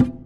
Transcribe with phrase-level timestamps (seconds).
[0.00, 0.21] you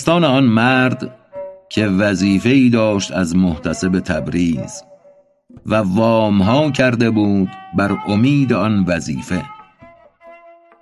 [0.00, 1.10] داستان آن مرد
[1.70, 4.82] که وظیفه ای داشت از محتسب تبریز
[5.66, 9.44] و وام ها کرده بود بر امید آن وظیفه.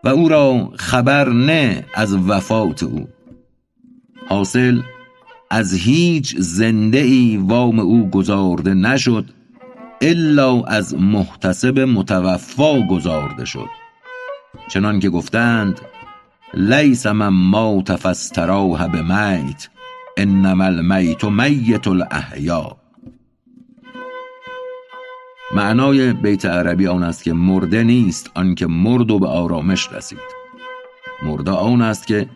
[0.04, 3.08] و او را خبر نه از وفات او.
[4.28, 4.80] حاصل
[5.50, 9.24] از هیچ زنده ای وام او گزارده نشد
[10.00, 13.68] الا از محتسب متوفا گزارده شد.
[14.68, 15.80] چنان که گفتند
[16.54, 19.68] لیس من مات فاستراح بمیت
[20.16, 22.76] انما المیت میت الاحیا.
[25.54, 30.18] معنای بیت عربی آن است که مرده نیست آنکه مرد و به آرامش رسید.
[31.22, 32.28] مرده آن است که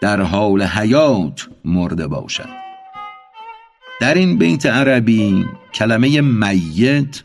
[0.00, 2.48] در حال حیات مرده باشد.
[4.00, 7.22] در این بیت عربی کلمه میت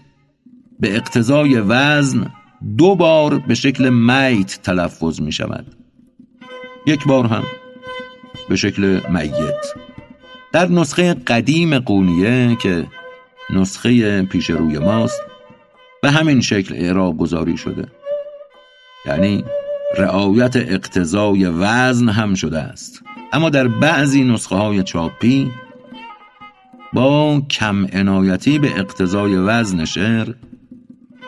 [0.79, 2.31] به اقتضای وزن
[2.77, 5.84] دو بار به شکل میت تلفظ می شود
[6.85, 7.43] یک بار هم.
[8.49, 9.73] به شکل میت.
[10.51, 12.85] در نسخه قدیم قونیه که
[13.49, 15.21] نسخه پیش روی ماست
[16.01, 17.87] به همین شکل اعراب گذاری شده.
[19.05, 19.43] یعنی
[19.97, 23.01] رعایت اقتضای وزن هم شده است.
[23.33, 25.51] اما در بعضی نسخه های چاپی
[26.93, 30.33] با کم عنایتی به اقتضای وزن شعر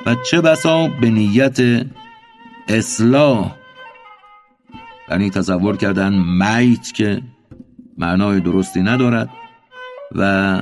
[0.06, 1.58] و چه بسا به نیت
[2.68, 3.57] اصلاح
[5.10, 7.22] یعنی تصور کردن میت که
[7.98, 9.30] معنای درستی ندارد
[10.16, 10.62] و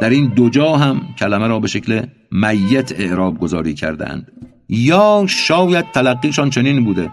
[0.00, 4.32] در این دو جا هم کلمه را به شکل میت اعراب گذاری کردند.
[4.68, 7.10] یا شاید تلقیشان چنین بوده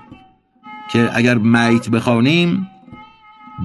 [0.92, 2.68] که اگر میت بخوانیم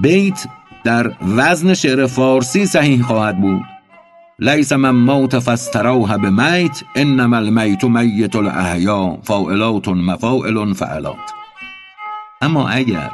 [0.01, 0.47] بیت
[0.83, 3.61] در وزن شعر فارسی صحیح خواهد بود.
[4.39, 11.36] لیس من موت فاستراح به میت انما المیت میت الاحیا فاعلات مفاعل فعلات.
[12.41, 13.11] اما اگر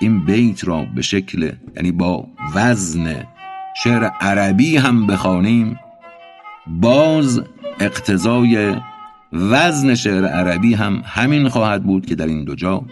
[0.00, 3.26] این بیت را به شکل یعنی با وزن
[3.74, 5.78] شعر عربی هم بخوانیم
[6.66, 7.42] باز
[7.80, 8.76] اقتضای
[9.32, 12.82] وزن شعر عربی هم همین خواهد بود که در این دو جا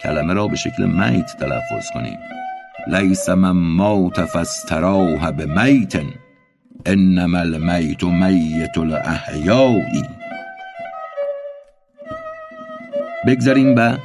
[0.00, 2.18] کلمه را به شکل میت تلفظ کنیم.
[2.86, 6.02] لیس من موت فاستراح به میت
[6.86, 10.04] انما المیت میت الاحیایی
[13.26, 13.98] بگذاریم به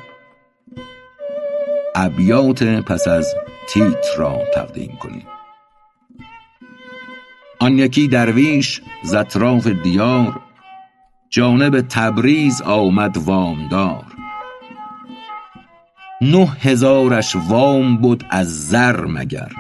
[2.00, 3.36] ابیات پس از
[3.70, 5.26] تیتر را تقدیم کنیم.
[7.60, 10.40] آن یکی درویش ز اطراف دیار
[11.30, 14.06] جانب تبریز آمد وامدار.
[16.22, 19.52] نه هزارش وام بود از زر مگر.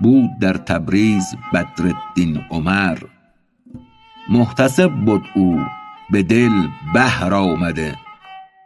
[0.00, 2.98] بود در تبریز بدرالدین عمر.
[4.28, 5.64] محتسب بود او
[6.10, 8.01] به دل بحر آمده.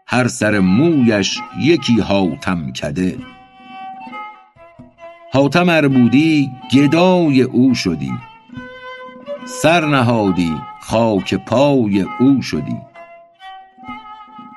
[0.08, 3.18] هر سر مویش یکی حاتم کده.
[5.32, 8.12] حاتم ار بودی گدای او شدی.
[9.44, 12.76] سر نهادی خاک پای او شدی.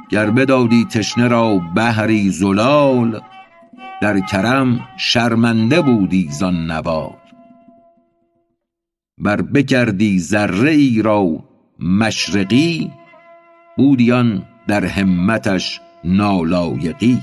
[0.10, 3.22] گر بدادی تشنه را بحری زلال
[4.02, 7.14] در کرم شرمنده بودی زان نوال.
[9.18, 11.44] ور بکردی ذره ای را
[11.80, 12.92] مشرقی
[13.78, 17.22] بودی آن در همتش نالایقی.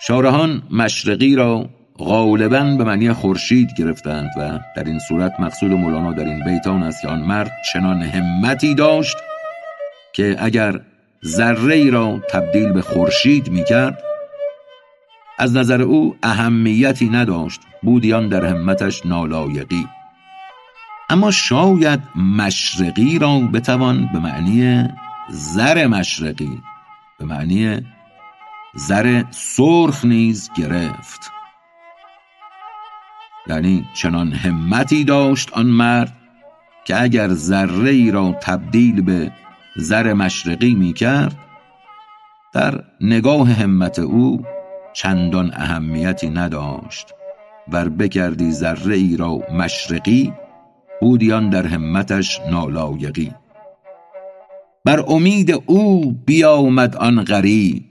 [0.00, 1.66] شارحان مشرقی را
[1.98, 7.02] غالبا به معنی خورشید گرفتند و در این صورت مقصود مولانا در این بیتان است
[7.02, 9.16] که آن مرد چنان همتی داشت
[10.12, 10.80] که اگر
[11.24, 14.02] ذره ای را تبدیل به خورشید می کرد
[15.38, 17.60] از نظر او اهمیتی نداشت.
[17.82, 19.86] بودیان در همتش نالایقی.
[21.12, 24.88] اما شاید مشرقی را بتوان به معنی
[25.30, 26.62] زر مشرقی
[27.18, 27.86] به معنی
[28.74, 31.32] زر سرخ نیز گرفت.
[33.46, 36.16] یعنی چنان همتی داشت آن مرد
[36.84, 39.32] که اگر ذره ای را تبدیل به
[39.76, 41.38] زر مشرقی می کرد
[42.54, 44.44] در نگاه همت او
[44.92, 47.06] چندان اهمیتی نداشت.
[47.68, 50.32] ور بکردی ذره ای را مشرقی
[51.02, 53.32] بودیان در همتش نالایقی.
[54.84, 57.84] بر امید او بیامد آن غریب.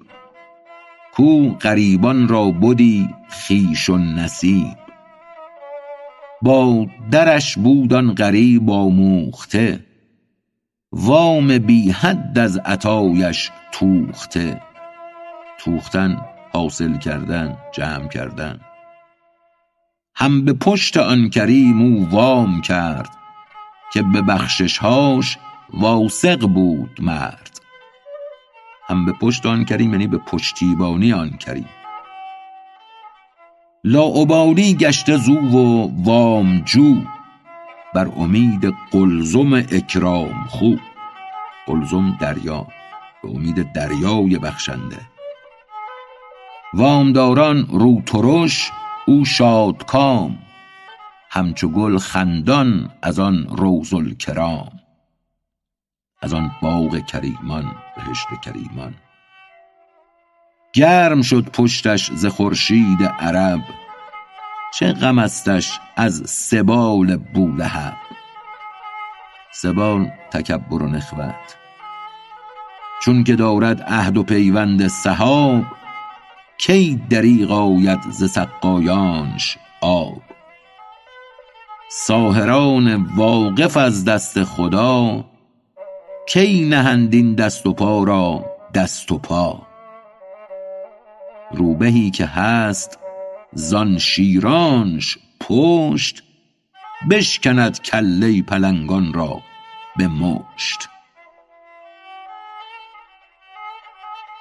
[1.13, 4.77] کو غریبان را بدی خویش و نصیب.
[6.41, 9.85] با درش بود آن غریب آموخته.
[10.91, 14.61] وام بی حد از عطایش توخته.
[15.59, 16.21] توختن
[16.53, 18.59] حاصل کردن جمع کردن.
[20.15, 23.09] هم به پشت آن کریم او وام کرد
[23.93, 25.37] که به بخششهاش
[25.73, 27.59] واثق بود مرد.
[28.87, 31.69] هم به پشت آن کریم یعنی به پشتیبانی آن کریم.
[33.83, 36.95] لاابالی گشته زو و وامجو
[37.93, 40.75] بر امید قلزم اکرام خو.
[41.67, 42.67] قلزم دریا
[43.23, 44.97] به امید دریای بخشنده.
[46.73, 48.71] وامداران رو ترش
[49.11, 50.37] او شادکام
[51.29, 54.71] همچو گل خندان از آن روض الکرام
[56.21, 58.93] از آن باغ کریمان بهشت کریمان.
[60.73, 63.59] گرم شد پشتش ز خورشید عرب
[64.73, 67.97] چه غم استش از سبال بولهب.
[69.53, 71.55] سبال تکبر و نخوت
[73.03, 75.80] چون که دارد عهد و پیوند سحاب
[76.61, 80.21] کی دریغ آید ز سقایانش آب؟
[81.89, 85.25] ساحران واقف از دست خدا
[86.27, 89.67] کی نهند این دست و پا را دست و پا؟
[91.51, 92.99] روبهی که هست
[93.53, 96.23] زان شیرانش پشت
[97.11, 99.41] بشکند کله پلنگان را
[99.97, 100.89] به مشت.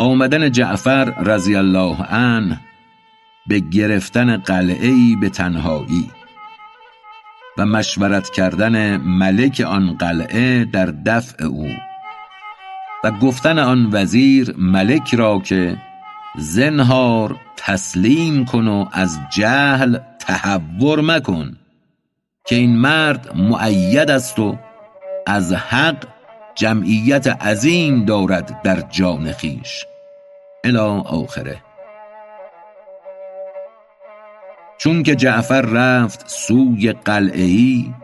[0.00, 2.60] آمدن جعفر رضی الله عنه
[3.46, 6.10] به گرفتن قلعه ای به تنهایی
[7.58, 11.68] و مشورت کردن ملک آن قلعه در دفع او
[13.04, 15.76] و گفتن آن وزیر ملک را که
[16.38, 21.56] زنهار تسلیم کن و از جهل تهور مکن
[22.46, 24.58] که این مرد معید است و
[25.26, 26.06] از حق
[26.54, 29.84] جمعیت عظیم دارد در جان خویش
[30.64, 31.62] الی آخره.
[34.78, 37.94] چون که جعفر رفت سوی قلعه ای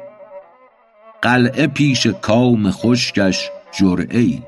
[1.22, 4.42] قلعه پیش کام خشکش جرعه ای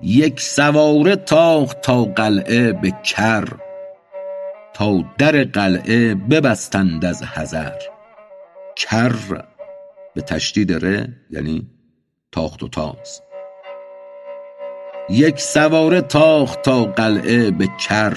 [0.00, 3.48] یک سواره تاخت تا قلعه به کر
[4.74, 7.78] تا در قلعه ببستند از حذر.
[8.76, 9.14] کر
[10.14, 11.66] به تشدید ره یعنی
[12.32, 13.22] تاخت و تاز.
[15.08, 18.16] یک سواره تاخت تا قلعه به کر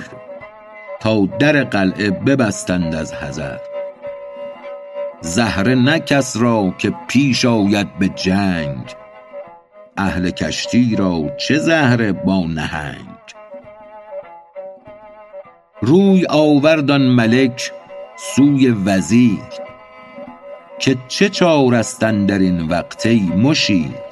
[0.99, 3.57] تا در قلعه ببستند از حذر.
[5.21, 8.95] زهره نه کس را که پیش آید به جنگ
[9.97, 13.17] اهل کشتی را چه زهره با نهنگ.
[15.81, 17.71] روی آورد آن ملک
[18.35, 19.39] سوی وزیر
[20.79, 24.06] که چه چاره است اندر این وقت ای مشیر؟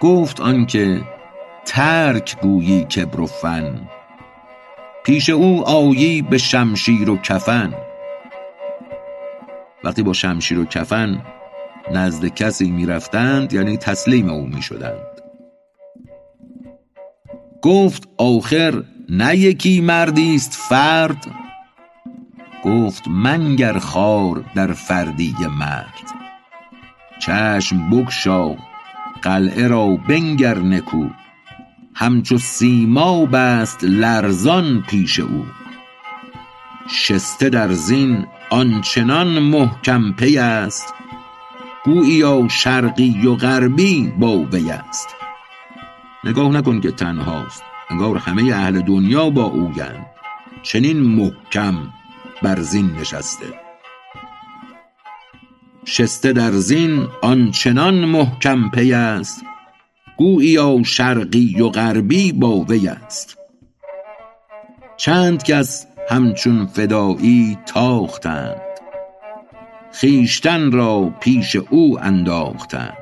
[0.00, 1.02] گفت آنکه
[1.64, 3.80] ترک گویی کبر و فن.
[5.04, 7.74] پیش او آیی به شمشیر و کفن.
[9.84, 11.22] وقتی با شمشیر و کفن
[11.92, 15.20] نزد کسی می‌رفتند یعنی تسلیم او می‌شدند.
[17.62, 21.26] گفت آخر نه یکی مردی است فرد.
[22.64, 26.12] گفت منگر خار در فردی مرد.
[27.18, 28.56] چشم بگشا
[29.26, 31.08] قلعه را بنگر نکو.
[31.94, 35.46] همچو سیماب است لرزان پیش او.
[36.88, 40.94] شسته در زین آنچنان محکم پی است.
[41.84, 45.08] گوییا شرقی و غربی با وی است.
[46.24, 47.62] نگاه نکن که تنهاست.
[47.90, 50.06] انگار همه اهل دنیا با اویند.
[50.62, 51.74] چنین محکم
[52.42, 53.65] بر زین نشسته.
[55.88, 59.42] شسته در زین آنچنان محکم پی است
[60.16, 63.38] گوییا شرقی و غربی با وی است.
[64.96, 68.60] چند کس همچون فدایی تاختند
[70.00, 72.96] خویشتن را پیش او انداختند.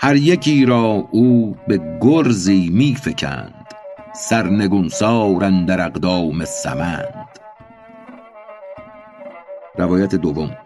[0.00, 3.66] هر یکی را او به گرزی می فکند
[4.14, 7.21] سرنگونسار اندر اقدام سمند.
[9.76, 10.56] روایت دوم.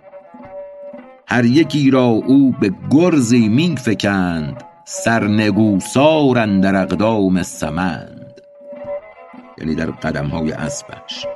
[1.29, 8.41] هر یکی را او به گرزی می فکند سرنگوسار اندر اقدام سمند.
[9.59, 11.27] یعنی در قدم های اسبش.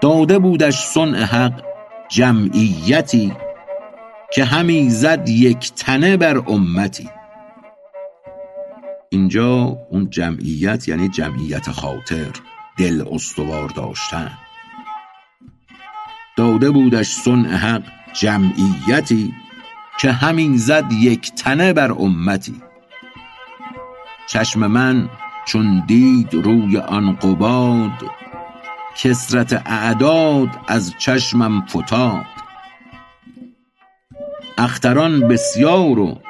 [0.00, 1.62] داده بودش صنع حق
[2.08, 3.32] جمعیتی
[4.34, 7.08] که همی زد یک تنه بر امتی.
[9.08, 12.30] اینجا اون جمعیت یعنی جمعیت خاطر
[12.78, 14.30] دل استوار داشتن.
[16.62, 19.34] داده بودش صنع حق جمعیتی
[20.00, 22.62] که همین زد یک تنه بر امتی.
[24.28, 25.08] چشم من
[25.46, 28.10] چون دید روی آن قباد
[28.96, 32.26] کسرت اعداد از چشمم فتاد.
[34.58, 36.20] اختران بسیار و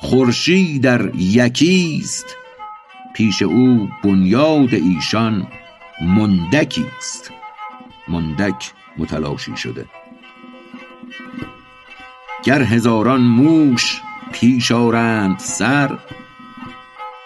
[0.00, 2.36] خورشید در یکیست
[3.14, 5.46] پیش او بنیاد ایشان
[6.00, 7.30] مندکی است.
[8.08, 9.86] مندک متلاشی شده.
[12.44, 14.00] گر هزاران موش
[14.32, 15.98] پیش آرند سر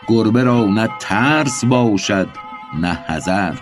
[0.08, 2.28] گربه را نه ترس باشد
[2.80, 3.54] نه حذر.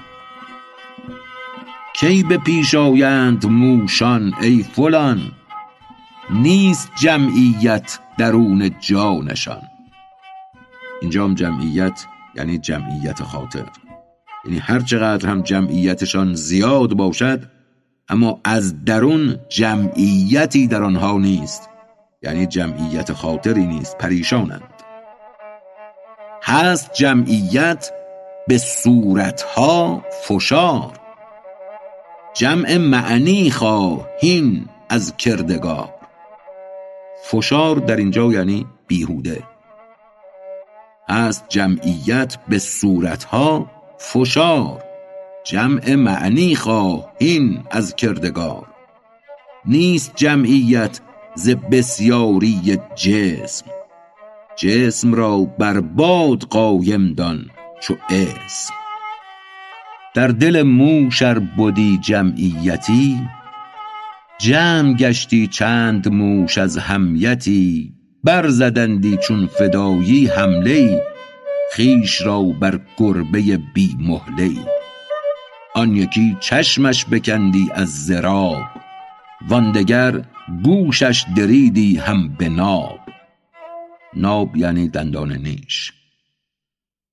[1.95, 5.33] کی به پیش آیند موشان ای فلان؟
[6.31, 9.63] نیست جمعیت درون جانشان.
[11.01, 13.65] اینجا جمعیت یعنی جمعیت خاطر.
[14.45, 17.56] یعنی هر چقدر هم جمعیتشان زیاد باشد
[18.09, 21.69] اما از درون جمعیتی در آنها نیست.
[22.23, 24.63] یعنی جمعیت خاطری نیست پریشانند.
[26.43, 27.91] هست جمعیت
[28.49, 30.93] به صورتها فشار.
[32.35, 35.95] جمع معنی خواهین از کردگار.
[37.25, 39.43] فشار در اینجا یعنی بیهوده.
[41.09, 44.86] هست جمعیت به صورتها فشار.
[45.47, 48.67] جمع معنی خواهین از کردگار.
[49.67, 51.01] نیست جمعیت
[51.35, 53.67] ز بسیاری جسم.
[54.57, 57.51] جسم را بر باد قایم دان
[57.81, 58.75] چو اسم.
[60.15, 63.21] در دل موش ار بدی جمعیتی
[64.39, 67.93] جمع گشتی چند موش از همیتی.
[68.25, 71.01] برزدندی چون فدایی حمله ای
[71.75, 74.76] خویش را بر گربه بی مهله
[75.77, 78.63] آن یکی چشمش بکندی از ضراب
[79.49, 80.25] وان دگر
[80.65, 83.01] گوشش دریدی هم به ناب.
[84.15, 85.93] ناب یعنی دندان نیش.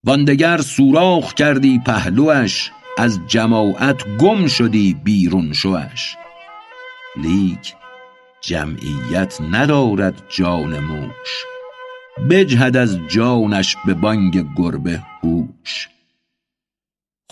[0.04, 6.16] وان دگر سوراخ کردی پهلوش از جماعت گم شدی بیرون شوش.
[7.16, 7.76] لیک
[8.42, 11.46] جمعیت ندارد جان موش
[12.30, 15.93] بجهد از جانش به بانگ گربه هوش.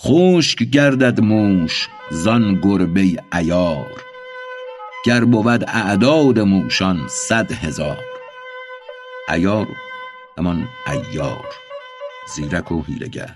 [0.04, 4.02] خشک گردد موش زان گربه عیار.
[5.06, 7.98] گر بود اعداد موشان صد هزار.
[9.28, 9.68] عیار
[10.38, 11.46] همان عیار
[12.36, 13.36] زیرک و حیلگر.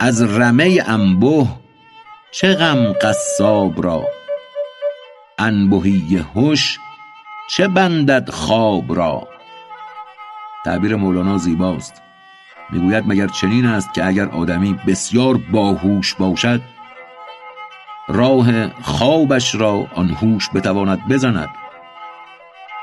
[0.00, 1.46] از رمه انبه
[2.30, 4.04] چه غم قصاب را؟
[5.38, 6.78] انبهی هش
[7.50, 9.28] چه بندد خواب را؟
[10.64, 12.02] تعبیر مولانا زیباست.
[12.72, 16.60] می‌گوید مگر چنین است که اگر آدمی بسیار باهوش باشد
[18.08, 21.48] راه خوابش را آن هوش بتواند بزند؟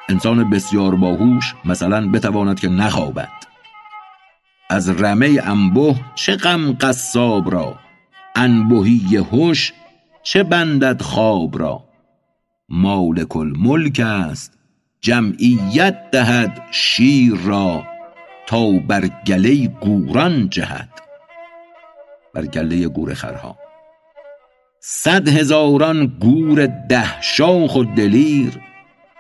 [0.10, 3.30] انسان بسیار باهوش مثلا بتواند که نخوابد.
[4.70, 7.80] از رمه انبه چه غم قصاب را؟
[8.36, 9.74] انبهی هوش
[10.24, 11.84] چه بندد خواب را؟
[12.70, 14.54] مالک الملک است
[15.02, 17.97] جمعیت دهد شیر را.
[18.48, 20.90] تا بر گله گوران جهد
[22.34, 23.58] بر گله گورخرها
[24.80, 28.60] صد هزاران گور ده شاخ و دلیر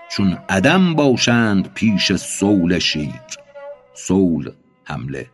[0.10, 3.22] چون عدم باشند پیش صول شیر
[3.94, 4.52] صول
[4.84, 5.28] حمله.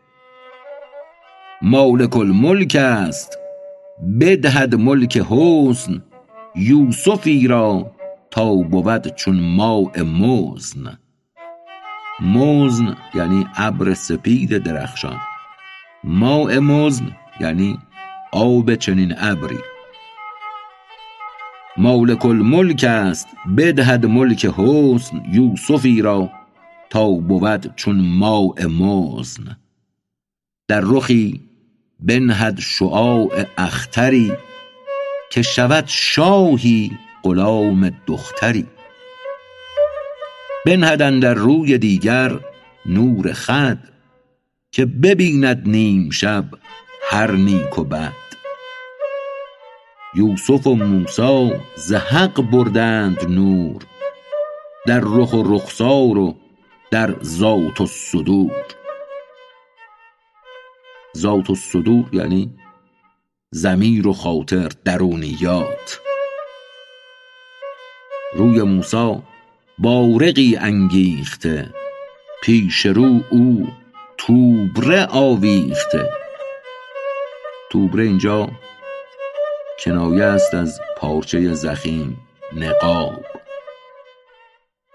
[1.62, 3.38] مالک الملک است
[4.20, 6.04] بدهد ملک حسن
[6.56, 7.92] یوسفی را
[8.32, 10.98] تا بود چون ماء مزن
[12.20, 15.20] مزن یعنی ابر سپید درخشان.
[16.04, 17.80] ماء مزن یعنی
[18.32, 19.60] آب چنین ابری.
[21.78, 23.28] مالک الملک است
[23.58, 26.30] بدهد ملک حسن یوسفی را
[26.90, 29.58] تا بود چون ماء مزن.
[30.68, 31.42] در رخی
[32.00, 34.32] بنهد شعاع اختری
[35.32, 36.92] که شود شاهی
[37.24, 38.66] غلام دختری.
[40.66, 42.40] بنهد اندر روی دیگر
[42.86, 43.80] نور خود
[44.72, 46.46] که ببیند نیم شب
[47.10, 48.14] هر نیک و بد.
[50.16, 53.84] یوسف و موسی ز حق بردند نور
[54.88, 56.36] در رخ و رخسار و
[56.92, 58.66] در ذات الصدور.
[61.18, 62.56] ذات الصدور یعنی
[63.56, 66.00] ضمیر و خاطر درونیات.
[68.36, 69.33] روی موسی
[69.78, 71.70] بارقی انگیخته.
[72.44, 73.68] پیش رو او
[74.18, 76.10] توبره آویخته.
[77.70, 78.50] توبره اینجا
[79.84, 82.18] کنایه است از پارچه زخیم
[82.56, 83.26] نقاب.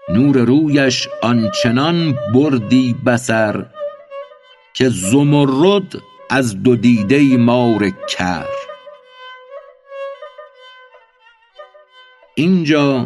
[0.09, 3.65] نور رویش آنچنان بردی بسر
[4.73, 5.95] که زمرد
[6.29, 8.45] از دو دیده مار کر.
[12.35, 13.05] اینجا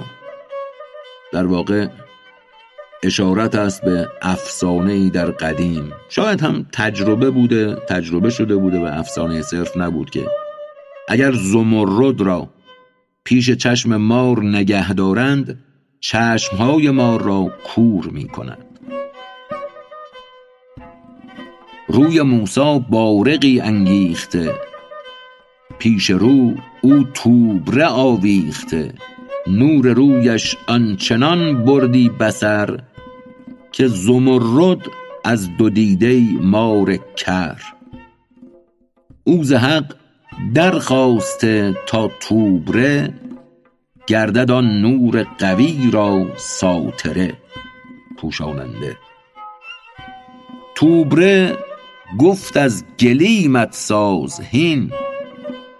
[1.34, 1.88] در واقع
[3.04, 5.92] اشارت است به افسانه ای در قدیم.
[6.10, 10.26] شاید هم تجربه بوده تجربه شده بوده و افسانه صرف نبود که.
[11.08, 12.50] اگر زمرد را
[13.24, 15.64] پیش چشم مار نگه دارند
[16.00, 18.66] چشمهای مار را کور می کند
[21.88, 24.54] روی موسا بارقی انگیخته
[25.80, 28.94] پیش رو او توبره آویخته.
[29.48, 32.80] نور رویش آنچنان بردی بسر
[33.72, 34.82] که زمرد
[35.24, 37.62] از دو دیده مار کر.
[39.24, 39.96] او ز حق
[40.54, 43.14] درخواسته تا توبره
[44.08, 47.34] گردد آن نور قوی را ساتره.
[48.18, 48.98] پوشاننده.
[50.76, 51.58] توبره
[52.20, 54.92] گفت از گلیمت ساز هین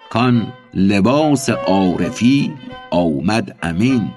[0.10, 2.54] کان لباس عارفی
[2.92, 4.12] آمد امین.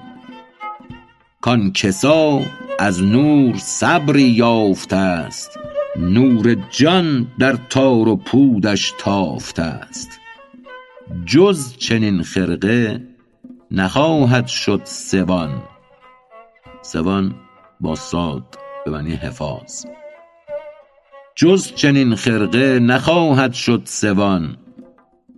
[1.41, 2.41] کان کسا
[2.79, 5.59] از نور صبری یافته است
[5.99, 10.19] نور جان در تار و پودش تافته است.
[11.25, 13.07] جز چنین خرقه
[13.71, 15.63] نخواهد شد سوان.
[16.81, 17.35] سوان
[17.79, 19.85] با صاد به معنی حفاظ.
[21.35, 24.57] جز چنین خرقه نخواهد شد سوان.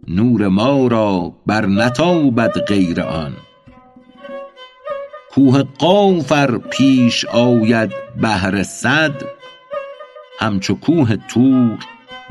[0.10, 3.34] نور ما را بر نتابد غیر آن.
[5.32, 9.12] کوه قاف ار پیش آید بهر صد
[10.40, 11.78] همچو کوه طور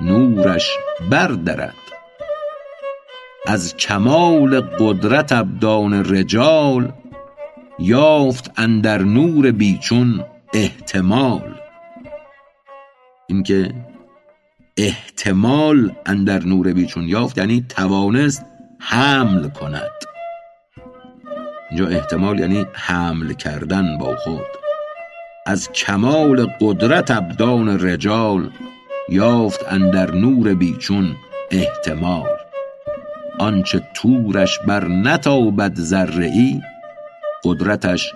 [0.03, 0.71] نورش
[1.11, 1.75] بردرد.
[3.47, 6.93] از کمال قدرت ابدان رجال
[7.79, 10.25] یافت اندر نور بی چون
[10.55, 11.55] احتمال.
[13.27, 13.75] اینکه
[14.79, 18.45] احتمال اندر نور بی چون یافت یعنی توانست
[18.79, 19.91] حمل کند.
[21.71, 24.47] اینجا احتمال یعنی حمل کردن با خود.
[25.47, 28.51] از کمال قدرت ابدان رجال
[29.09, 31.17] یافت اندر نور بیچون
[31.51, 32.37] احتمال.
[33.39, 36.61] آنچه تورش بر نتابد ذره ای
[37.45, 38.13] قدرتش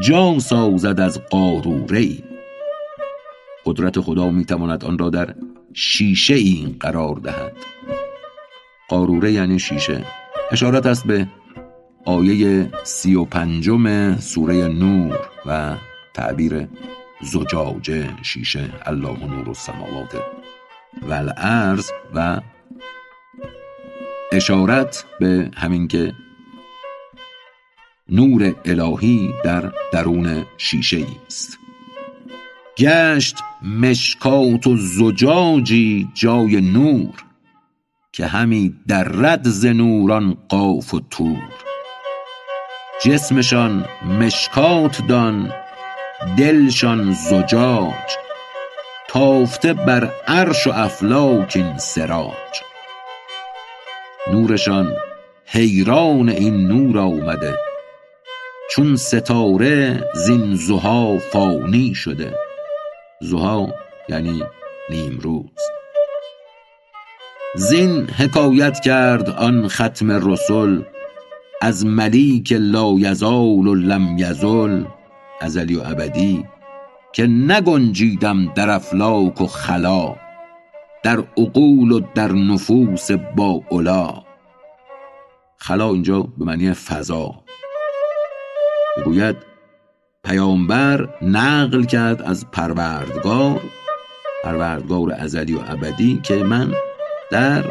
[0.00, 2.24] جان سازد از قاروره ای
[3.66, 5.34] قدرت خدا می‌تواند آن را در
[5.74, 7.56] شیشه ای قرار دهد.
[8.88, 10.04] قاروره یعنی شیشه.
[10.50, 11.28] اشارت است به
[12.04, 15.76] آیه سی و پنجم سوره نور و
[16.14, 16.68] تعبیر
[17.22, 18.72] زجاجه شیشه.
[18.86, 20.22] الله نور السماوات
[21.02, 22.40] و الارض و
[24.32, 26.14] اشارت به همین که
[28.08, 31.58] نور الهی در درون شیشه است.
[32.78, 37.14] گشت مشکات و زجاجی جای نور
[38.12, 41.48] که همی درد ز نوران قاف و طور
[43.04, 43.84] جسمشان
[44.20, 45.52] مشکات دان
[46.38, 48.16] دلشان زجاج
[49.08, 52.62] تافته بر عرش و افلاک این سراج.
[54.32, 54.92] نورشان
[55.46, 57.58] حیران این نور آمده
[58.70, 62.49] چون ستاره زین ضحی فانی شده.
[63.22, 63.66] ضحی
[64.08, 64.42] یعنی
[64.90, 65.60] نیمروز.
[67.54, 70.82] زین حکایت کرد آن ختم رسل
[71.62, 74.84] از ملیک لایزال و لم یزل
[75.40, 76.44] ازلی و ابدی
[77.12, 80.16] که نگنجیدم در افلاک و خلا
[81.02, 84.22] در عقول و در نفوس با علا
[85.56, 87.34] خلا اینجا به معنی فضا.
[88.96, 89.49] بگوید
[90.26, 93.60] پیامبر نقل کرد از پروردگار
[94.44, 96.72] پروردگار ازلی و ابدی که من
[97.30, 97.64] در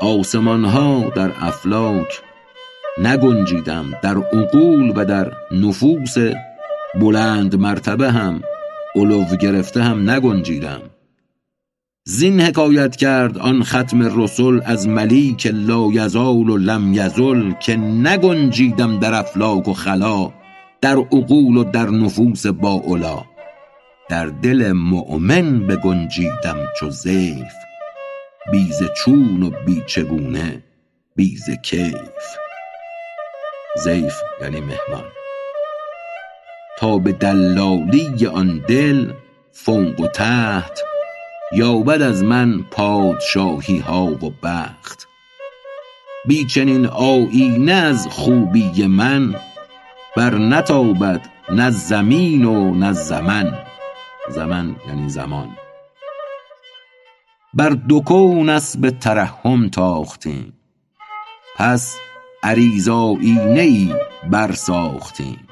[0.00, 2.22] آسمان ها در افلاک
[2.98, 6.14] نگنجیدم در عقول و در نفوس
[7.00, 8.40] بلند مرتبه هم
[8.96, 10.80] علو گرفته هم نگنجیدم.
[12.06, 18.98] زین حکایت کرد آن ختم رسول از ملیک لا یزال و لم یزل که نگنجیدم
[18.98, 20.43] در افلاک و خلا.
[20.84, 23.24] در عقول و در نفوس با علا
[24.08, 27.52] در دل مؤمن بگنجیدم چو زیف.
[28.52, 30.62] بیز چون و بی چگونه
[31.16, 32.26] بیز کیف.
[33.84, 35.04] زیف یعنی مهمان.
[36.78, 39.12] تا به دلالی آن دل
[39.52, 40.80] فوق و تحت
[41.52, 45.08] یابد از من پادشاهی ها و بخت.
[46.26, 49.34] بی چنین آیینه از خوبی من
[50.16, 53.58] بر نتابد نه زمین و نه زمن.
[54.28, 55.56] زمن یعنی زمان.
[57.54, 60.52] بر دو کون اسب ترحم تاختیم.
[61.56, 61.96] پس
[62.42, 63.94] عریض آیینه ای
[64.30, 65.48] برساختیم.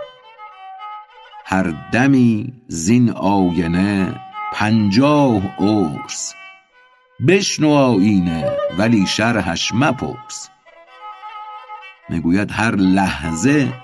[1.45, 4.21] هر دمی زین آینه
[4.53, 6.35] پنجاه عرس.
[7.29, 10.49] بشنو آیینه ولی شرحش مپرس.
[12.09, 13.82] می‌گوید هر لحظه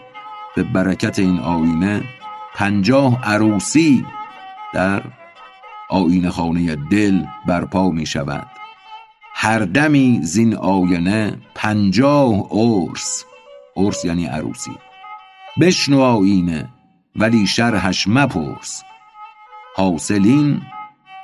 [0.57, 2.03] به برکت این آینه
[2.55, 4.07] پنجاه عروسی
[4.75, 5.03] در
[5.91, 8.47] آینه خانه دل برپا می شود.
[9.35, 13.25] هر دمی زین آینه پنجاه عرس.
[13.77, 14.79] عرس یعنی عروسی.
[15.61, 16.69] بشنو آینه
[17.17, 18.83] ولی شرحش مپرس.
[19.77, 20.63] حاصلین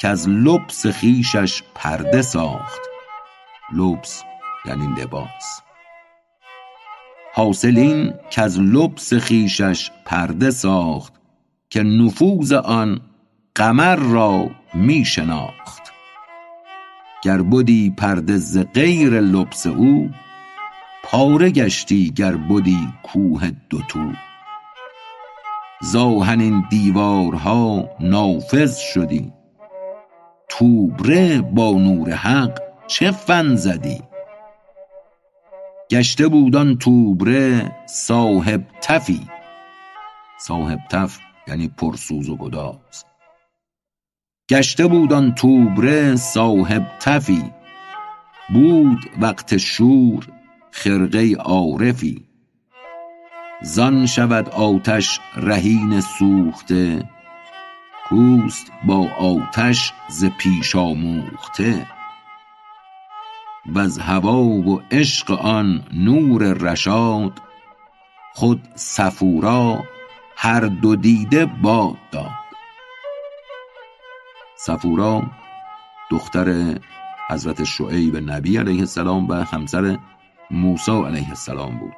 [0.01, 2.81] که از لبس خیشش پرده ساخت.
[3.73, 4.23] لبس
[4.67, 5.64] یعنی لباس.
[7.37, 11.13] حاصلین که از لبس خیشش پرده ساخت
[11.71, 13.01] که نفوذ آن
[13.55, 15.83] قمر را می شناخت.
[17.23, 20.11] گر بدی پرده ز غیر لبس او
[21.05, 24.13] پاره گشتی گر بدی کوه دوتو
[25.83, 29.33] ز آهنین دیوارها نافذ شدی
[30.49, 34.03] توبره با نور حق چه فن زدی؟
[35.95, 39.21] گشته بود آن توبره صاحب تفی.
[40.41, 43.05] صاحب تف یعنی پرسوز و گداز.
[44.51, 47.45] گشته بود آن توبره صاحب تفی.
[48.55, 50.27] بود وقت شور
[50.71, 52.25] خرقه عارفی.
[53.63, 57.11] زان شود آتش رهین سوخته.
[58.09, 61.87] کوست با آتش ز پیش آموخته.
[63.73, 67.33] وز هوا و عشق آن نور رشاد
[68.35, 69.85] خود صفورا
[70.37, 72.31] هر دو دیده باد داد.
[74.57, 75.23] صفورا
[76.11, 76.79] دختر
[77.31, 79.99] حضرت شعیب نبی علیه السلام و همسر
[80.51, 81.93] موسی علیه السلام بود.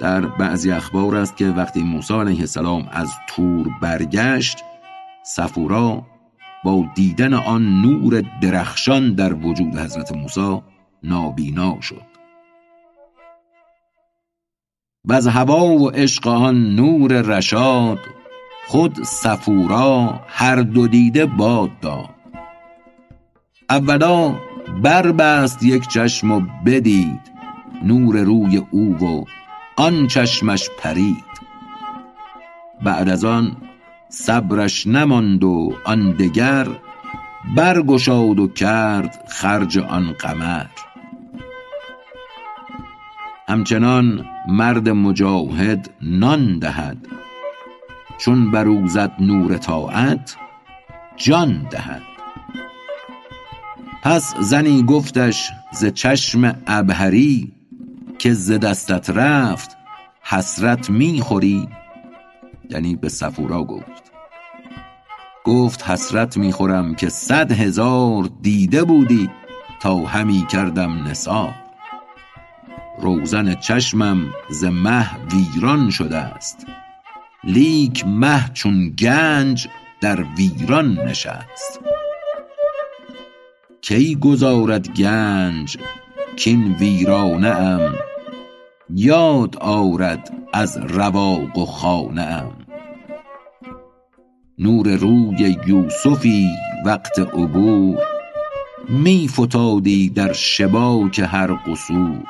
[0.00, 4.58] در بعضی اخبار است که وقتی موسی علیه السلام از تور برگشت
[5.22, 6.06] صفورا
[6.64, 10.62] با دیدن آن نور درخشان در وجود حضرت موسی
[11.02, 12.12] نابینا شد.
[15.04, 17.98] و از هوا و عشق آن نور رشاد
[18.66, 22.14] خود صفورا هر دو دیده باد داد.
[23.70, 24.34] اولا
[24.82, 27.20] بربست یک چشم و بدید
[27.84, 29.24] نور روی او و
[29.76, 31.32] آن چشمش پرید.
[32.82, 33.56] بعد از آن
[34.14, 36.68] صبرش نماند و آن دگر
[37.56, 40.66] برگشاد و کرد خرج آن قمر.
[43.48, 47.06] همچنان مرد مجاهد نان دهد
[48.18, 50.36] چون بروزد نور طاعت
[51.16, 52.02] جان دهد.
[54.02, 57.52] پس زنی گفتش ز چشم عبهری
[58.18, 59.76] که ز دستت رفت
[60.22, 61.68] حسرت می خوری.
[62.72, 64.12] یعنی به صفورا گفت.
[65.44, 69.30] گفت حسرت می خورم که صد هزار دیده بودی
[69.80, 71.54] تا همی کردم نثار
[72.98, 76.66] روزن چشمم ز مه ویران شده است.
[77.44, 79.68] لیک مه چون گنج
[80.00, 81.80] در ویران نشست.
[83.80, 85.76] کی گذارد گنج
[86.36, 87.94] کین ویرانه ام؟
[88.90, 92.61] یاد آرد از رواق و خانه ام.
[94.62, 96.48] نور روی یوسفی
[96.84, 97.98] وقت عبور
[98.88, 102.24] می فتادی در شباک هر قصور.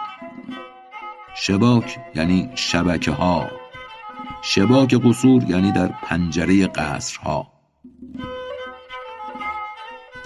[1.36, 3.46] شباک یعنی شبکه ها
[4.42, 7.46] شباک قصور یعنی در پنجره قصرها.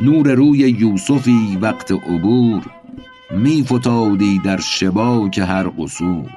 [0.00, 2.62] نور روی یوسفی وقت عبور
[3.30, 6.30] می فتادی در شباک هر قصور.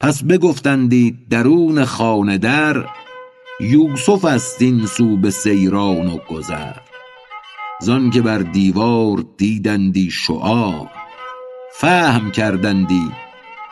[0.00, 2.86] پس بگفتندی درون خانه در
[3.60, 6.72] یوسف است این سو به سیران و گذر.
[7.80, 10.90] زان که بر دیوار دیدندی شعار
[11.74, 13.12] فهم کردندی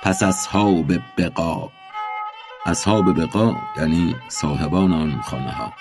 [0.03, 1.71] پس اصحاب بقا
[2.67, 5.73] اصحاب بقا یعنی صاحبان آن خانه ها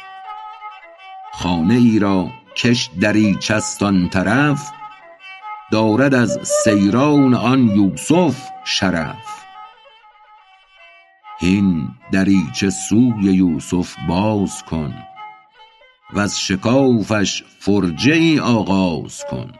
[1.33, 4.71] خانه ای را کش دریچه است آن طرف
[5.71, 9.38] دارد از سیران آن یوسف شرف.
[11.41, 14.93] هین دریچه سوی یوسف باز کن
[16.13, 19.51] وز شکافش فرجه ای آغاز کن.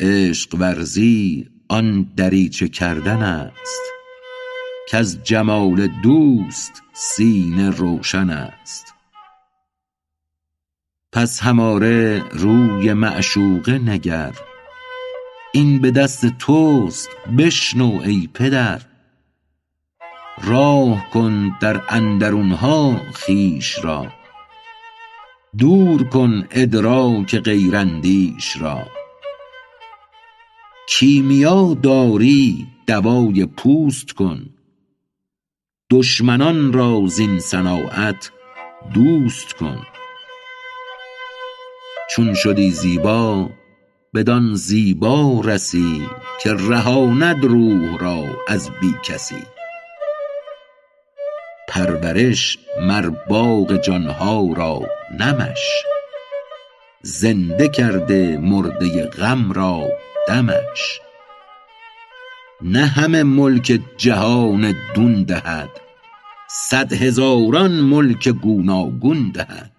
[0.00, 3.82] عشق ورزی آن دریچه کردن است
[4.88, 8.94] کز جمال دوست سینه روشن است.
[11.12, 14.32] پس هماره روی معشوقه نگر
[15.52, 17.08] این به دست توست
[17.38, 18.91] بشنو ای پدر.
[20.40, 24.06] راه کن در اندرونها خویش را.
[25.58, 28.86] دور کن ادراک غیراندیش را.
[30.88, 34.46] کیمیا داری دوای پوست کن.
[35.90, 38.32] دشمنان را زین صناعت
[38.94, 39.82] دوست کن.
[42.10, 43.50] چون شدی زیبا
[44.14, 46.08] بدان زیبا رسی
[46.42, 49.42] که رهاند روح را از بی کسی.
[51.72, 54.80] پرورش مر باغ جانها را
[55.20, 55.58] نمش.
[57.02, 59.88] زنده کرده مرده غم را
[60.28, 61.00] دمش.
[62.62, 65.70] نه همه ملک جهان دون دهد
[66.48, 69.72] صد هزاران ملک گوناگون دهد.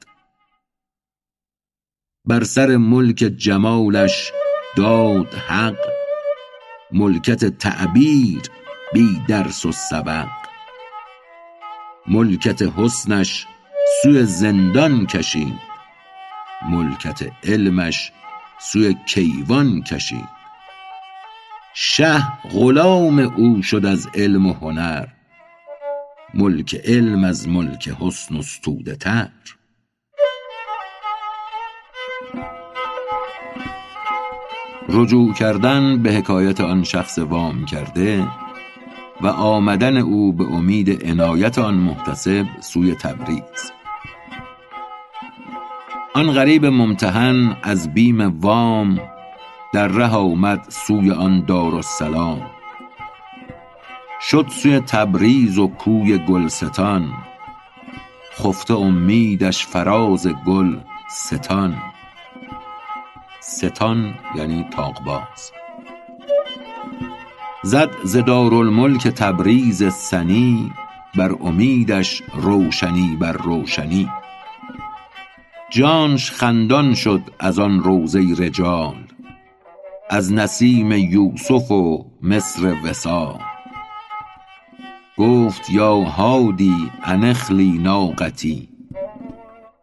[2.26, 4.32] بر سر ملک جمالش
[4.78, 5.78] داد حق
[6.92, 8.42] ملکت تعبیر
[8.94, 10.43] بی درس و سبق.
[12.08, 13.48] ملکت حسنش
[14.02, 15.60] سوی زندان کشید
[16.70, 18.12] ملکت علمش
[18.60, 20.44] سوی کیوان کشید
[21.74, 25.06] شه غلام او شد از علم و هنر.
[26.34, 29.30] ملک علم از ملک حسن استوده تر.
[34.90, 38.28] رجوع کردن به حکایت آن شخص وام کرده
[39.24, 43.72] و آمدن او به امید عنایت آن محتسب سوی تبریز.
[46.14, 49.00] آن غریب ممتحن از بیم وام
[49.74, 52.42] در ره آمد سوی آن دارالسلام.
[54.22, 57.14] شد سوی تبریز و کوی گلستان
[58.40, 60.78] خفته امیدش فراز گل
[61.10, 61.76] ستان
[63.40, 65.63] ستان یعنی طاقباز.
[67.66, 70.72] زد ز دارالملک تبریز سنی
[71.16, 74.10] بر امیدش روشنی بر روشنی.
[75.70, 78.96] جانش خندان شد از آن روضه رجال
[80.10, 83.40] از نسیم یوسف و مصر وصال.
[85.18, 88.70] گفت یا حادی أن اخلی ناقتی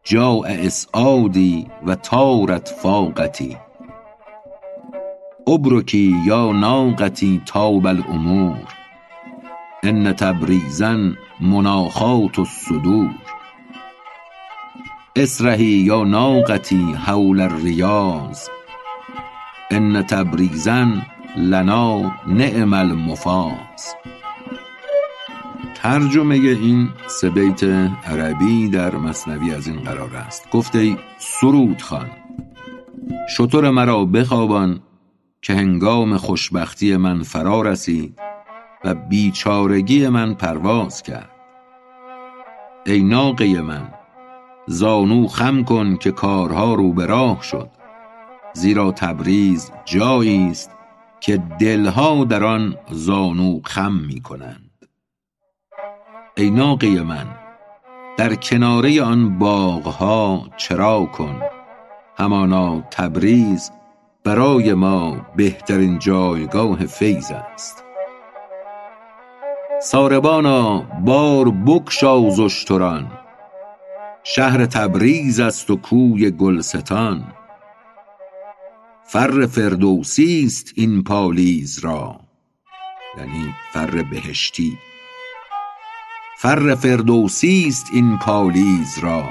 [0.05, 3.57] جاء اسعادی و طارت فاقتی.
[5.51, 8.57] ابرکی یا ناقتی طاب الامور
[9.83, 13.11] ان تبریزا مناخات الصدور.
[15.17, 18.49] اسرحی یا ناقتی حول الریاض
[19.71, 20.87] ان تبریزا
[21.37, 23.95] لنا نعم المفاز
[25.75, 27.65] ترجمه این سه بیت
[28.07, 30.51] عربی در مثنوی از این قرار است.
[30.51, 32.11] گفت ای سرود خوان
[33.37, 34.81] شتر مرا بخوابان
[35.43, 38.19] که هنگام خوشبختی من فرا رسید
[38.85, 41.31] و بیچارگی من پرواز کرد.
[42.87, 43.89] ای ناقه من
[44.67, 47.71] زانو خم کن که کارها رو به راه شد
[48.53, 50.71] زیرا تبریز جایی است
[51.21, 54.71] که دلها در آن زانو خم می کنند.
[56.37, 57.27] ای ناقه من
[58.17, 61.41] در کناره آن باغها چرا کن
[62.17, 63.71] همانا تبریز
[64.25, 67.85] برای ما بهترین جایگاه فیض است.
[69.83, 73.13] ساربانا بار بگشا ز اشتران
[74.25, 77.35] شهر تبریز است و کوی گلستان.
[79.05, 82.21] فر فردوسی است این پالیز را.
[83.19, 84.79] یعنی فر بهشتی.
[86.39, 89.25] فر فردوسی است این پالیز را.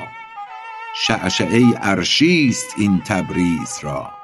[0.96, 4.19] شعشعه عرشی است این تبریز را.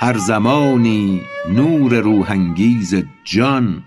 [0.00, 3.84] هر زمانی نور روح انگیز جان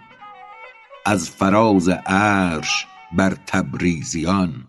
[1.06, 4.68] از فراز عرش بر تبریزیان.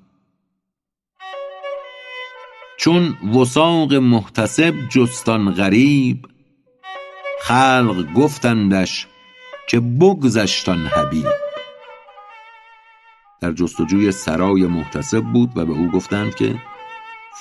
[2.78, 6.26] چون وثاق محتسب جست آن غریب
[7.40, 9.06] خلق گفتندش
[9.68, 11.26] که بگذشت آن حبیب.
[13.40, 16.54] در جستجوی سرای محتسب بود و به او گفتند که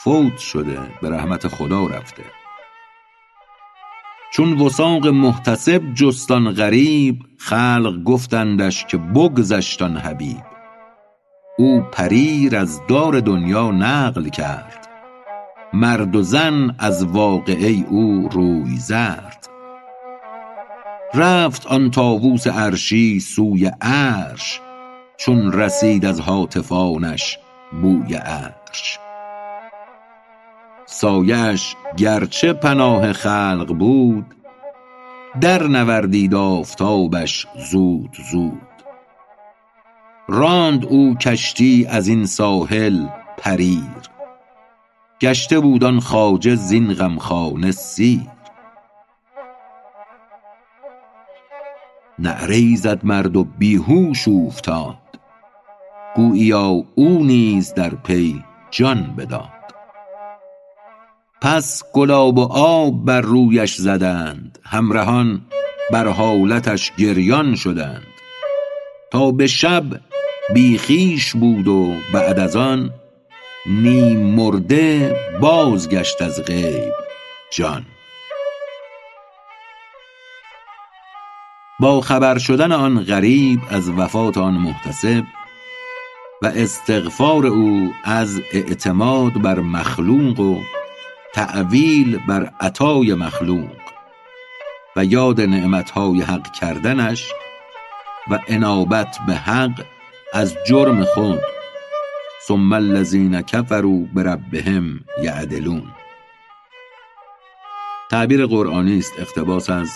[0.03, 2.40] فوت شده به رحمت خدا رفته.
[4.31, 10.43] چون وساق محتسب جستان غریب خلق گفتندش که بگذشتان حبیب.
[11.57, 14.87] او پریر از دار دنیا نقل کرد.
[15.73, 19.47] مرد و زن از واقعه او روی زرد.
[21.13, 24.61] رفت آن طاووس عرشی سوی عرش
[25.17, 27.37] چون رسید از هاتفانش
[27.81, 28.99] بوی عرش.
[30.91, 34.25] سایش گرچه پناه خلق بود
[35.41, 38.61] در نوردید آفتابش زود زود.
[40.27, 43.81] راند او کشتی از این ساحل پریر
[45.21, 48.21] گشته بود آن خواجه زین غمخانه سیر.
[52.19, 54.97] نعره زد مرد و بیهوش اوفتاد
[56.15, 59.60] گوییا او نیز در پی جان بداد.
[61.41, 64.59] پس گلاب و آب بر رویش زدند.
[64.63, 65.41] همرهان
[65.91, 68.07] بر حالتش گریان شدند.
[69.11, 69.83] تا به شب
[70.53, 72.91] بی خویش بود و بعد از آن
[73.65, 76.93] نیم مرده بازگشت از غیب
[77.53, 77.85] جان.
[81.79, 85.23] با خبر شدن آن غریب از وفات آن محتسب
[86.41, 90.59] و استغفار او از اعتماد بر مخلوق و
[91.33, 93.69] تأویل بر عطای مخلوق
[94.95, 97.31] و یاد نعمتهای حق کردنش
[98.31, 99.83] و انابت به حق
[100.33, 101.39] از جرم خود.
[102.47, 105.83] ثم الذین کفروا بربهم یعدلون.
[108.09, 109.89] تعبیر قرآنی است اقتباس از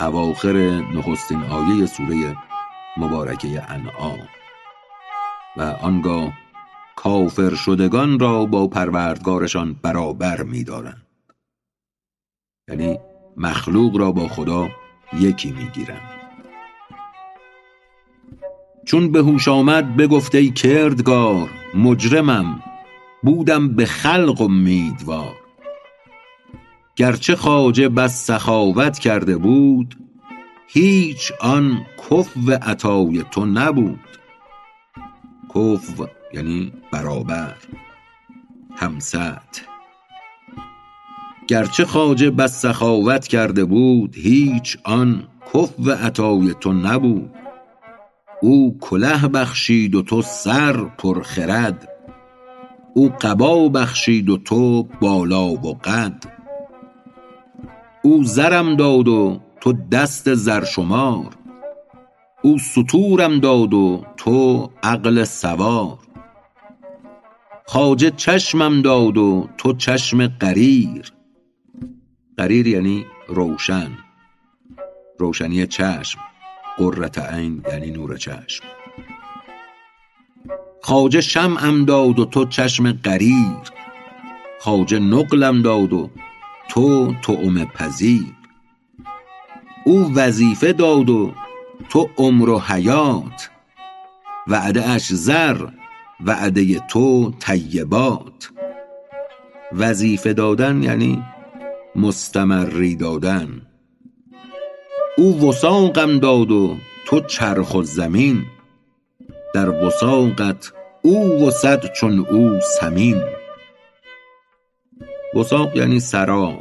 [0.00, 0.56] اواخر
[0.94, 2.36] نخستین آیه سوره
[2.96, 4.28] مبارکه انعام.
[5.56, 6.32] و آنگاه
[7.00, 11.06] کافر شدگان را با پروردگارشان برابر می‌دارند.
[12.68, 12.98] یعنی
[13.36, 14.68] مخلوق را با خدا
[15.18, 16.10] یکی می‌گیرند.
[18.84, 22.62] چون به هوش آمد بگفت ای کردگار مجرمم
[23.22, 25.36] بودم به خلق امیدوار.
[26.96, 29.96] گرچه خواجه بس سخاوت کرده بود
[30.68, 34.00] هیچ آن کفو عطای تو نبود.
[35.54, 37.54] کفو یعنی برابر.
[38.76, 39.42] همسط.
[41.48, 47.30] گرچه خواجه بس سخاوت کرده بود هیچ آن کفو عطای تو نبود.
[48.42, 51.88] او کله بخشید و تو سر پر خرد.
[52.94, 56.24] او قبا بخشید و تو بالا و قد.
[58.02, 61.26] او زرم داد و تو دست زرشمار
[62.42, 65.98] او ستورم داد و تو عقل سوار.
[67.68, 71.12] خواجه چشمم داد و تو چشم قریر.
[72.36, 73.90] قریر یعنی روشن.
[75.18, 76.20] روشنی چشم.
[76.78, 78.64] قرة عین یعنی نور چشم.
[80.82, 83.72] خواجه شمعم داد و تو چشم قریر.
[84.60, 86.10] خواجه نقلم داد و
[86.68, 88.34] تو طعمه پذیر.
[89.84, 91.32] او وظیفه داد و
[91.88, 93.50] تو عمر و حیات.
[94.46, 95.77] وعده اش زر
[96.26, 98.50] وعده تو طیبات.
[99.72, 101.22] وظیفه دادن یعنی
[101.96, 103.62] مستمری دادن.
[105.16, 106.76] او وثاقم داد و
[107.06, 108.44] تو چرخ و زمین.
[109.54, 113.22] در وثاقت او وثد چون او ثمین
[115.34, 116.58] وثاق یعنی سرا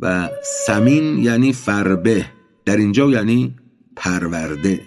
[0.00, 0.28] و
[0.66, 2.26] ثمین یعنی فربه.
[2.64, 3.54] در اینجا یعنی
[3.96, 4.80] پرورده.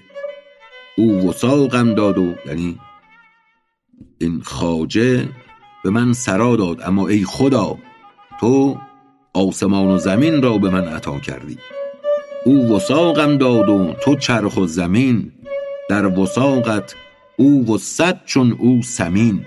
[0.97, 2.79] او وثاقم داد و یعنی
[4.17, 5.29] این خواجه
[5.83, 7.77] به من سرا داد اما ای خدا
[8.39, 8.77] تو
[9.33, 11.57] آسمان و زمین را به من عطا کردی.
[12.45, 15.31] او وثاقم داد و تو چرخ و زمین
[15.89, 16.95] در وثاقت
[17.37, 19.45] او وثد چون او ثمین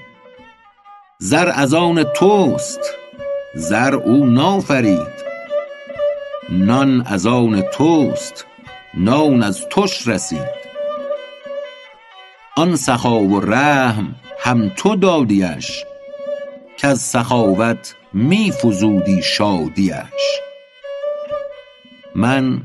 [1.19, 2.81] زر از آن توست
[3.55, 5.19] زر او نافرید.
[6.51, 8.47] نان از آن توست
[8.95, 10.59] نان از تش رسید.
[12.57, 15.85] آن سخا و رحم هم تو دادیش
[16.79, 20.41] کز سخاوت می فزودی شادیش.
[22.15, 22.63] من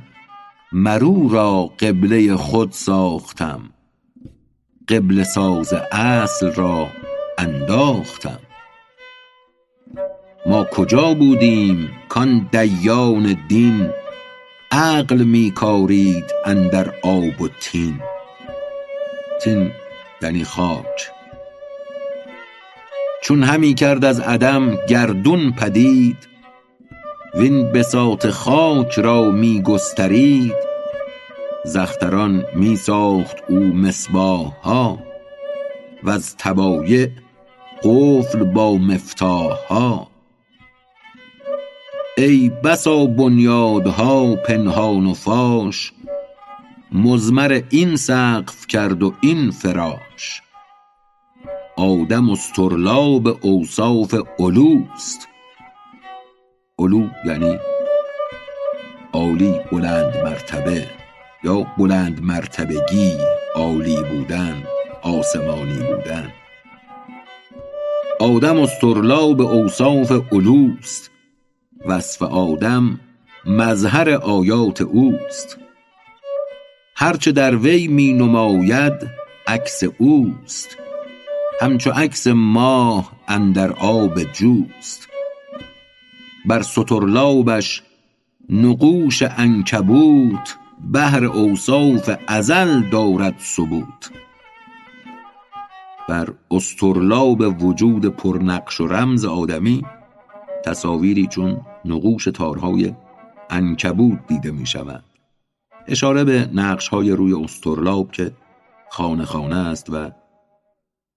[0.71, 3.69] مر او را قبله خود ساختم
[4.89, 6.87] قبله ساز اصل را
[7.37, 8.39] انداختم.
[10.45, 13.89] ما کجا بودیم کان دیان دین
[14.71, 17.99] عقل می کارید اندر آب و طین
[19.43, 19.71] طین
[20.21, 21.22] یعنی خاک.
[23.23, 26.17] چون همی کرد از عدم گردون پدید
[27.35, 30.53] وین بساط خاک را می گسترید
[31.65, 34.99] زختران می ساخت او مصباح ها
[36.03, 37.07] وز طبایع
[37.83, 40.07] قفل با مفتاح ها
[42.17, 45.93] ای بسا بنیادها پنهان و فاش
[46.91, 50.41] مضمر این سقف کرد و این فراش.
[51.77, 55.27] آدم اصطرلاب اوصاف علوست.
[56.79, 57.59] علو یعنی
[59.13, 60.87] عالی بلند مرتبه
[61.43, 63.11] یا بلند مرتبگی
[63.55, 64.63] عالی بودن
[65.01, 66.31] آسمانی بودن.
[68.19, 71.11] آدم اصطرلاب اوصاف علوست.
[71.85, 72.99] وصف آدم
[73.45, 75.57] مظهر آیات اوست.
[76.95, 78.93] هرچه در وی می نماید
[79.47, 80.82] عکس اوست.
[81.63, 85.07] همچو عکس ماه اندر آب جوست.
[86.45, 87.83] بر سطرلابش
[88.49, 90.57] نقوش عنکبوت
[90.91, 94.11] بهر اوصاف ازل دارد ثبوت.
[96.09, 99.83] بر اصطرلاب وجود پرنقش و رمز آدمی
[100.65, 102.93] تصاویری چون نقوش تارهای
[103.49, 105.03] عنکبوت دیده می شود
[105.87, 108.31] اشاره به نقش های روی اصطرلاب که
[108.89, 110.11] خانه خانه است و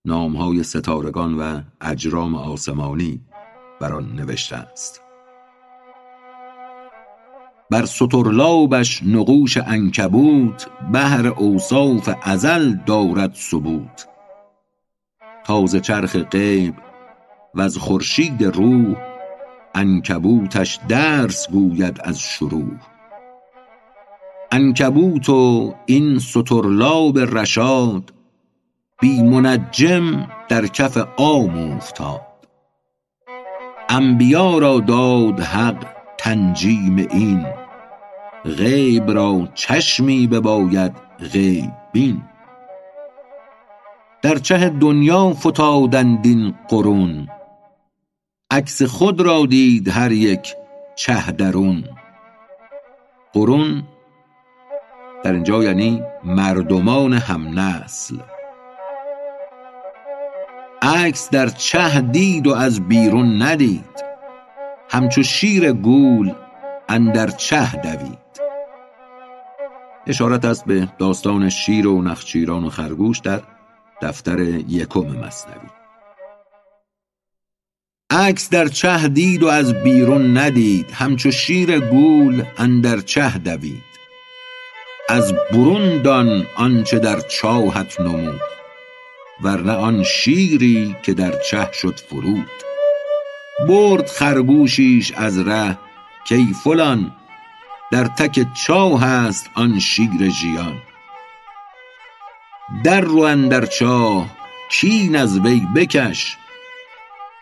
[0.06, 3.20] نام های ستارگان و اجرام آسمانی
[3.80, 5.00] بر آن نوشته است.
[7.70, 14.08] بر سطرلابش نقوش عنکبوت بهر اوصاف ازل دارد ثبوت.
[15.44, 16.74] تاز چرخ غیب
[17.54, 18.96] وز خورشید روح
[19.74, 22.78] عنکبوتش درس گوید از شروح.
[24.52, 28.15] عنکبوت و این سطرلاب رشاد
[29.00, 32.20] بی منجم در کف عام اوفتاد.
[33.88, 35.86] انبیا را داد حق
[36.18, 37.46] تنجیم این.
[38.44, 40.92] غیب را چشمی بباید
[41.32, 42.22] غیب بین
[44.22, 47.28] در چه دنیا فتادند این قرون.
[48.50, 50.54] عکس خود را دید هر یک
[50.96, 51.84] چه درون.
[53.32, 53.82] قرون
[55.24, 58.16] در اینجا یعنی مردمان هم نسل
[60.86, 64.04] عکس در چه دید و از بیرون ندید.
[64.90, 66.32] همچو شیر گول
[66.88, 68.18] اندر چه دوید.
[70.06, 73.42] اشارت است به داستان شیر و نخچیران و خرگوش در
[74.02, 75.68] دفتر یکم مصنوی.
[78.10, 83.82] عکس در چه دید و از بیرون ندید همچو شیر گول اندر چه دوید.
[85.08, 88.55] از برون دان آنچه در چاهت نمود.
[89.40, 92.50] ورنه آن شیری که در چه شد فرود.
[93.68, 95.78] برد خرگوشیش از ره
[96.28, 97.12] کای فلان؟
[97.92, 100.82] در تک چاه است آن شیر ژیان
[102.84, 104.26] در رو اندر چاه
[104.70, 106.36] کین از وی بکش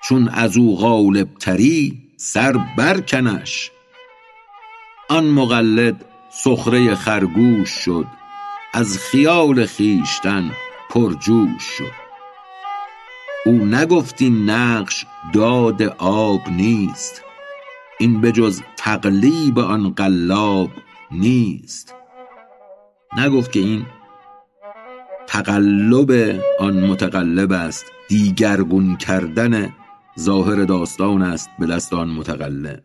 [0.04, 3.70] چون از او غالب تری سر برکنش.
[5.08, 8.06] آن مقلد سخره خرگوش شد
[8.72, 10.50] از خیال خویشتن
[10.94, 11.92] پرجوش شد.
[13.46, 17.22] او نگفت این نقش داد آب نیست.
[17.98, 20.70] این به جز تقلیب آن قلاب
[21.10, 21.94] نیست.
[23.16, 23.86] نگفت که این
[25.26, 27.84] تقلب آن متقلب است.
[28.08, 29.74] دیگرگون کردن
[30.18, 32.82] ظاهر داستان است به دست آن متقلب.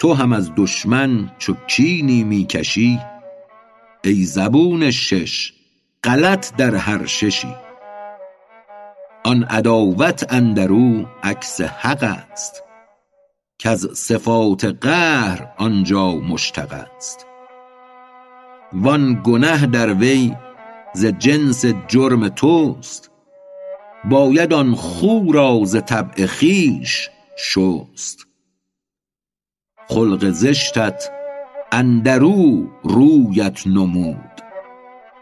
[0.00, 3.00] تو هم از دشمن چو کینی می کشی
[4.04, 5.63] ای زبون شش
[6.04, 7.54] غلط در هر ششی.
[9.24, 12.62] آن عداوت اندرو عکس حق است
[13.58, 17.26] کز صفات قهر آنجا مشتق است.
[18.72, 20.34] وان گنه در وی
[20.94, 23.10] ز جنس جرم توست
[24.04, 28.26] باید آن خو را ز طبع خویش شست.
[29.88, 31.10] خلق زشتت
[31.72, 34.33] اندرو رویت نمود.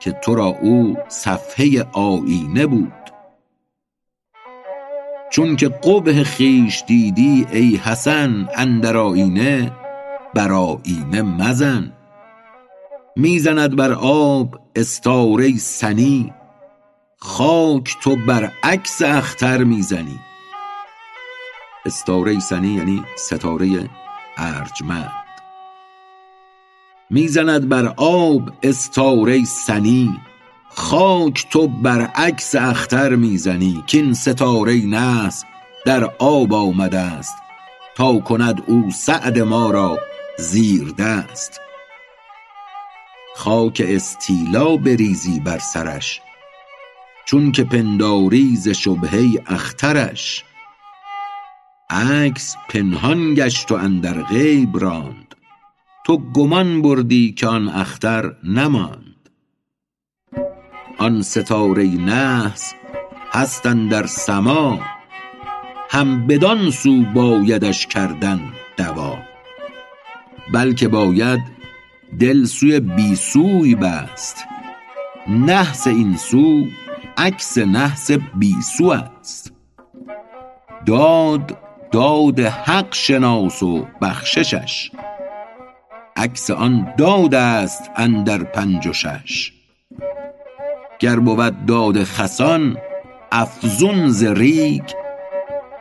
[0.02, 2.92] که تو را او صفحه آیینه بود.
[5.30, 9.72] چون که قبح خویش دیدی ای حسن اندر آیینه
[10.34, 11.92] بر آیینه مزن.
[13.16, 16.32] می زند بر آب استاره سنی
[17.18, 20.18] خاک تو بر عکس اختر می زنی
[21.86, 23.90] استاره سنی یعنی ستاره
[24.36, 25.21] ارجمند.
[27.12, 30.20] می زند بر آب استاره سنی.
[30.68, 35.44] خاک تو بر عکس اختر می زنی کین ستاره نحس
[35.86, 37.34] در آب آمده است
[37.96, 39.98] تا کند او سعد ما را
[40.38, 41.60] زیر دست.
[43.36, 46.20] خاک استیلا بریزی بر سرش
[47.24, 50.44] چون که پنداری ز شبهه اخترش.
[51.90, 55.31] عکس پنهان گشت و اندر غیب راند.
[56.04, 59.30] تو گمان بردی که آن اختر نماند.
[60.98, 62.74] آن ستاره نحس
[63.30, 64.80] هست اندر سما
[65.90, 68.40] هم بدان سو بایدش کردن
[68.76, 69.18] دوا.
[70.52, 71.40] بلکه باید
[72.20, 74.44] دل سوی بی سوی بست
[75.28, 76.66] نحس این سو
[77.16, 79.52] عکس نحس بی سو است.
[80.86, 81.58] داد
[81.92, 84.90] داد حق شناس و بخششش
[86.16, 89.52] عکس آن داد است اندر پنج و شش.
[90.98, 92.76] گر بود داد خسان
[93.32, 94.82] افزون ز ریگ.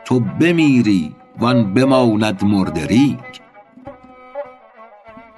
[0.04, 3.18] تو بمیری وان بماند مرده ریگ.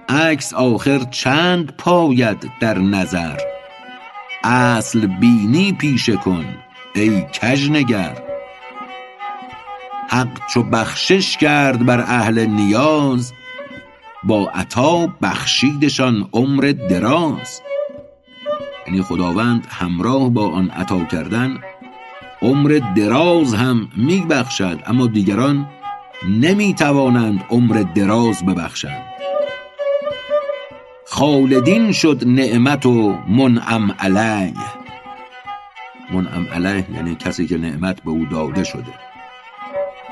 [0.09, 3.38] عکس آخر چند پاید در نظر؟
[4.45, 6.45] اصل بینی پیشه کن
[6.95, 8.22] ای کژنگر.
[10.09, 13.32] حق چو بخشش کرد بر اهل نیاز
[14.26, 17.60] با عطا بخشیدشان عمر دراز.
[18.86, 21.58] یعنی خداوند همراه با آن عطا کردن
[22.42, 25.66] عمر دراز هم می بخشد اما دیگران
[26.28, 29.04] نمی توانند عمر دراز ببخشند.
[31.06, 34.54] خالدین شد نعمت و منعم علیه.
[36.12, 38.92] منعم علیه یعنی کسی که نعمت به او داده شده.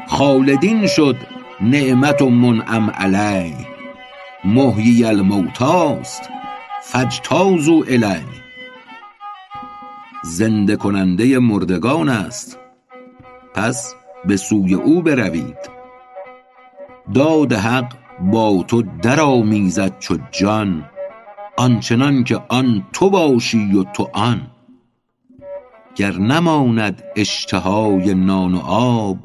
[0.08, 1.16] خالدین شد
[1.60, 3.71] نعمت و منعم علیه.
[4.44, 6.30] محیی الموتاست
[6.82, 8.42] فاجتازوا الیه.
[10.24, 12.58] زنده کننده مردگان است.
[13.54, 15.56] پس به سوی او بروید.
[17.14, 20.84] داد حق با تو درآمیزد چو جان
[21.56, 24.50] آنچنان که آن تو باشی و تو آن.
[25.94, 29.18] گر نماند اشتهای نان و آب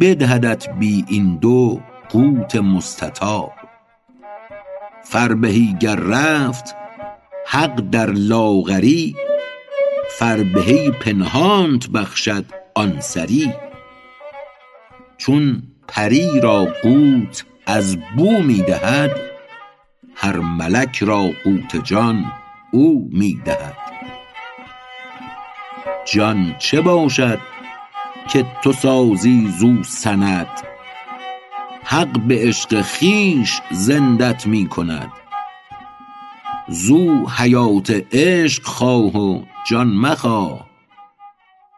[0.00, 3.63] بدهدت بی این دو قوت مستطاب.
[5.04, 6.74] فربهی گر رفت
[7.46, 9.16] حق در لاغری
[10.18, 12.44] فربهی پنهانت بخشد
[12.74, 13.52] آن سری.
[15.16, 19.10] چون پری را قوت از بو می دهد
[20.14, 22.32] هر ملک را قوت جان
[22.72, 23.76] او می دهد.
[26.04, 27.38] جان چه باشد
[28.32, 30.73] که تو سازی زو سند؟
[31.84, 35.12] حق به عشق خویش زندت می کند.
[36.68, 40.66] زو حیات عشق خواه و جان مخواه.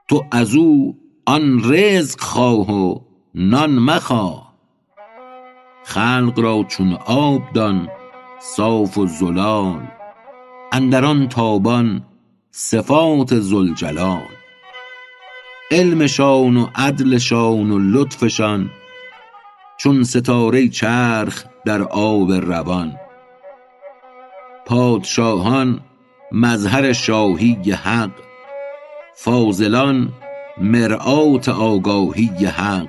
[0.09, 0.95] تو ازو
[1.27, 3.01] آن رزق خواه و
[3.35, 4.55] نان مخواه.
[5.85, 7.89] خلق را چون آب دان
[8.41, 9.83] صاف و زلال.
[10.73, 12.03] اندر آن تابان
[12.51, 14.29] صفات ذوالجلال.
[15.71, 18.71] علمشان و عدلشان و لطفشان
[19.77, 22.97] چون ستاره چرخ در آب روان.
[24.67, 25.81] پادشاهان
[26.33, 28.11] مظهر شاهی حق
[29.15, 30.09] فاضلان
[30.59, 32.89] مرآت آگاهی حق.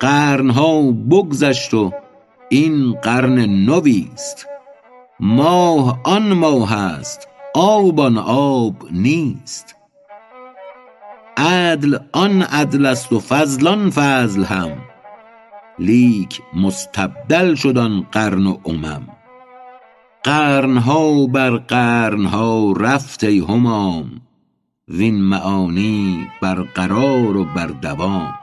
[0.00, 1.92] قرنها بگذشت و
[2.48, 4.46] این قرن نویست
[5.20, 9.76] ماه آن ماه است آب آن آب نیست.
[11.36, 14.89] عدل آن عدل است و فضل آن فضل هم.
[15.80, 19.08] لیک مستبدل شد آن قرن و امم.
[20.24, 24.20] قرنها بر قرنها رفت ای همام
[24.88, 28.34] وین معانی برقرار و بر دوام.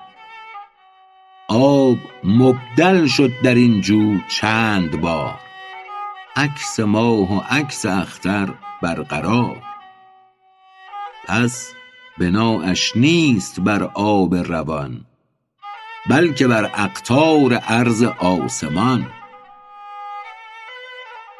[1.49, 5.39] آب مبدل شد در این جو چند بار.
[6.35, 9.61] عکس ماه و عکس اختر برقرار
[11.27, 11.73] پس
[12.17, 15.06] بنااش نیست بر آب روان.
[16.09, 19.07] بلکه بر اقطار عرض آسمان.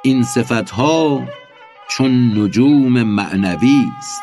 [0.03, 1.28] این صفتها
[1.89, 4.22] چون نجوم معنوی است.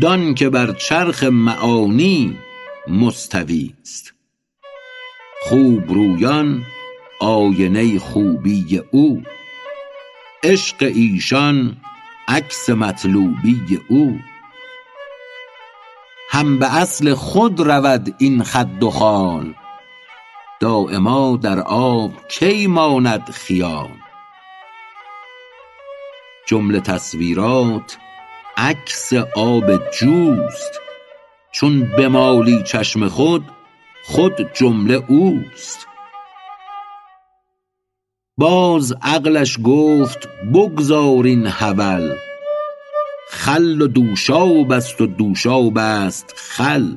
[0.00, 2.38] دان که بر چرخ معانی
[2.88, 4.14] مستوی است.
[5.42, 6.64] خوبرویان
[7.20, 9.22] آینه خوبی او.
[10.42, 11.76] عشق ایشان
[12.28, 14.18] عکس مطلوبی او.
[16.34, 19.54] هم به اصل خود رود این خد و خال.
[20.60, 23.90] دایما در آب کی ماند خیال؟
[26.46, 27.96] جمله تصویرات
[28.56, 30.80] عکس آب جوست.
[31.52, 33.44] چون بمالی چشم خود
[34.04, 35.86] خود جمله اوست.
[38.36, 42.14] باز عقلش گفت بگذارین حول.
[43.30, 46.96] خل و دوشاب است و دوشاب است خل.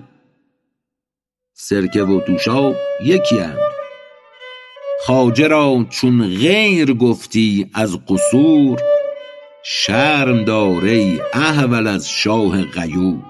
[1.53, 3.57] سرکه و دوشاب یکی هم
[5.05, 8.79] خواجه را چون غیر گفتی از قصور
[9.63, 13.23] شرم دار ای احول از شاه غیور.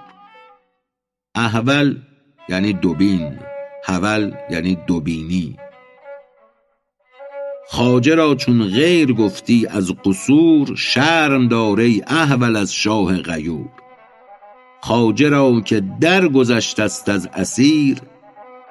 [1.35, 2.01] احول
[2.49, 3.39] یعنی دوبین
[3.85, 5.57] حول یعنی دوبینی.
[7.69, 13.69] خواجه را چون غیر گفتی از قصور شرم دار ای احول از شاه غیور.
[14.81, 17.97] خواجه را که درگذشته است از اسیر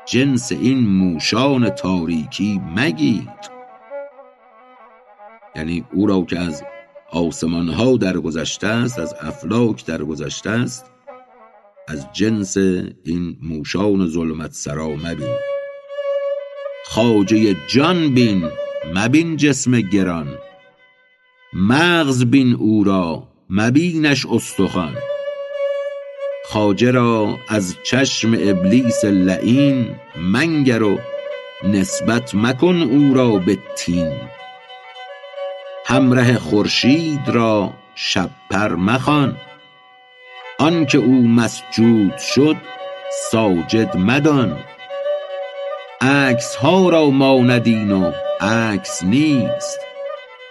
[0.07, 3.57] جنس این موشان تاریکی مگید
[5.57, 6.63] یعنی او را که از
[7.13, 10.91] آسمان ها درگذشته است از افلاک درگذشته است
[11.89, 12.57] از جنس
[13.05, 15.37] این موشان ظلمت سرا مبین.
[16.85, 18.45] خواجه جان بین
[18.95, 20.39] مبین جسم گران.
[21.53, 24.97] مغز بین او را مبینش استخوان.
[26.45, 30.99] خواجه را از چشم ابلیس لعین منگر و
[31.65, 34.13] نسبت مکن او را به تین.
[35.87, 39.37] همره خورشید را شب پر مخوان.
[40.59, 42.57] آنکه او مسجود شد
[43.31, 44.59] ساجد مدان.
[46.01, 49.79] عکس ها را ماند این و عکس نیست.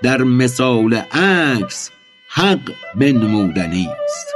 [0.03, 1.91] در مثال عکس
[2.29, 4.27] حق بنمودنی است.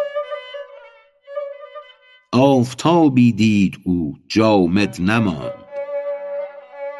[2.31, 5.53] آفتابی دید او جامد نماند.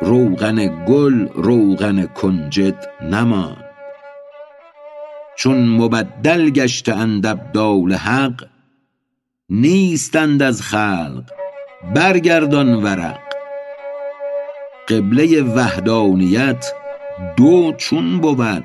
[0.02, 3.66] روغن گل روغن کنجد نماند.
[5.38, 8.46] چون مبدل گشته اند ابدال حق
[9.50, 11.24] نیستند از خلق
[11.96, 13.29] برگردان ورق.
[14.90, 16.74] قبله وحدانیت
[17.38, 18.64] دو چون بود.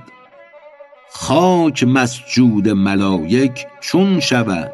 [1.11, 4.73] خاک مسجود ملایک چون شود.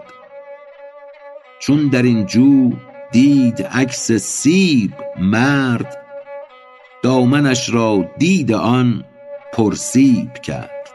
[1.60, 2.70] چون در این جو
[3.12, 5.96] دید عکس سیب مرد
[7.02, 9.04] دامنش را دید آن
[9.52, 10.88] پرسیب کرد.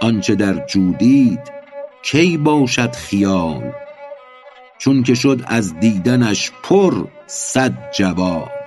[0.00, 1.52] آنچه در جو دید
[2.02, 3.72] کی باشد خیال؟
[4.78, 8.59] چون که شد از دیدنش پر صد جوال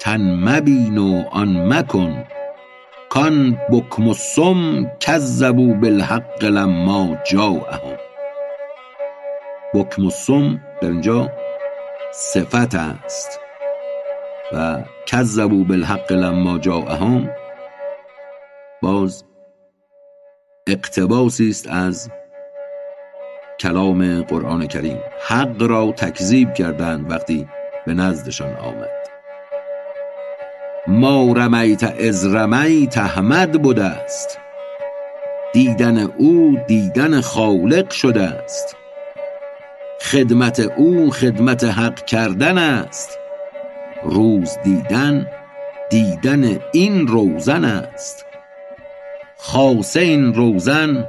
[0.00, 2.24] تن مبین و آن مکن
[3.08, 7.96] کان بکم و صم کذبوا بالحق لما جاءهم
[9.74, 11.32] بکم و صم در اینجا
[12.12, 13.40] صفت است
[14.52, 17.30] و کذبوا بالحق لما جاءهم
[18.82, 19.24] باز
[20.66, 22.10] اقتباسی است از
[23.60, 24.98] کلام قرآن کریم.
[25.28, 27.48] حق را تکذیب کردند وقتی
[27.86, 28.99] به نزدشان آمد.
[30.90, 34.38] ما رمیت از رمیت احمد بوده است.
[35.52, 38.76] دیدن او دیدن خالق شده است.
[40.00, 43.18] خدمت او خدمت حق کردن است.
[44.02, 45.26] روز دیدن
[45.90, 48.26] دیدن این روزن است.
[49.38, 51.04] خاصه این روزن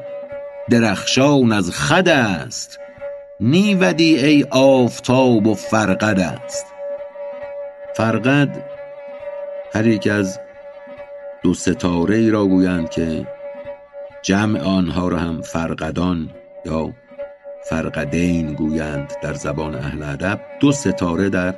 [0.69, 2.79] درخشان از خد است.
[3.39, 6.65] نیودی ای آفتاب و فرقد است.
[7.95, 8.70] فرقد
[9.73, 10.39] هر یک از
[11.43, 13.27] دو ستاره ای را گویند که
[14.21, 16.29] جمع آنها را هم فرقدان
[16.65, 16.93] یا
[17.69, 20.41] فرقدین گویند در زبان اهل ادب.
[20.59, 21.55] دو ستاره در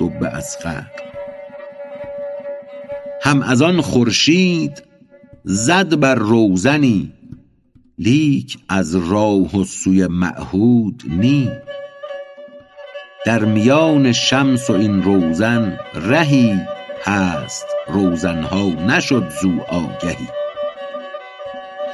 [0.00, 0.82] دب اصغر
[3.22, 4.82] هم از آن خورشید
[5.44, 7.12] زد بر روزنی
[7.98, 11.50] لیک از راه و سوی معهود نی.
[13.26, 16.60] در میان شمس و این روزن رهی
[17.02, 20.28] هست روزنها نشد زو آگهی.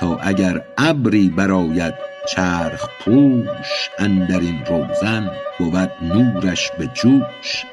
[0.00, 1.94] تا اگر ابری برآید
[2.28, 7.64] چرخ پوش اندر این روزن بود نورش به جوش.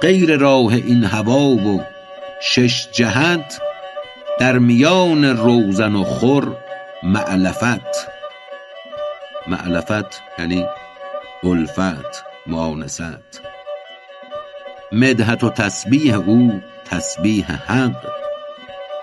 [0.00, 1.84] غیر راه این هوا و
[2.40, 3.60] شش جهت
[4.38, 6.56] در میان روزن و خور
[7.02, 8.08] معلفت
[9.46, 10.66] معلفت یعنی
[11.44, 13.51] الفت مؤانست
[14.92, 18.06] مدحت و تسبیح او تسبیح حق.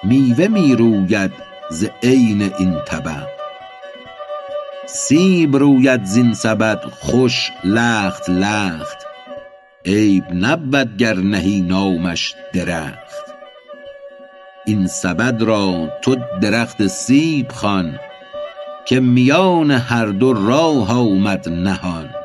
[0.04, 1.32] میوه می روید
[1.72, 3.28] ز عین این طبق
[4.86, 8.98] سیب روید زین سبد خوش لخت لخت.
[9.86, 13.34] عیب نبود گر نهی نامش درخت.
[14.66, 18.00] این سبد را تو درخت سیب خوان
[18.86, 22.19] که میان هر دو راه آمد نهان.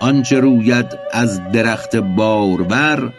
[0.00, 3.12] آنچه روید از درخت بارور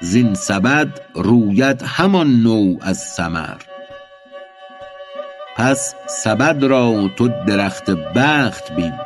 [0.00, 3.56] زین سبد روید همان نوع از ثمر.
[5.56, 8.98] پس سبد را تو درخت بخت بین.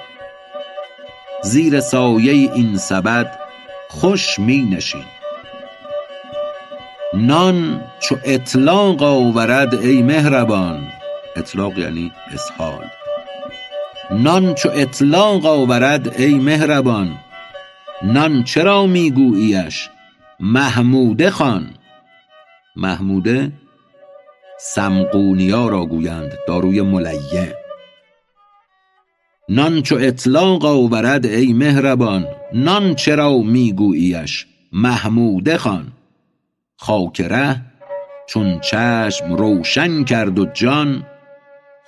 [1.43, 3.39] زیر سایه این سبد
[3.89, 5.05] خوش می نشین.
[7.15, 10.89] نان چو اطلاق آورد ای مهربان.
[11.37, 13.00] اطلاق یعنی اسهال.
[14.13, 17.19] نان چو اطلاق آورد ای مهربان.
[18.03, 19.89] نان چرا می گوییش
[20.41, 21.71] محموده خوان
[22.77, 23.53] محموده
[24.59, 27.57] سمقونیا را گویند داروی ملیه
[29.49, 32.27] نان چو اطلاق آورد ای مهربان.
[32.53, 35.93] نان چرا می گوییش محموده خوان
[36.77, 37.61] خاک ره
[38.29, 41.07] چون چشم روشن کرد و جان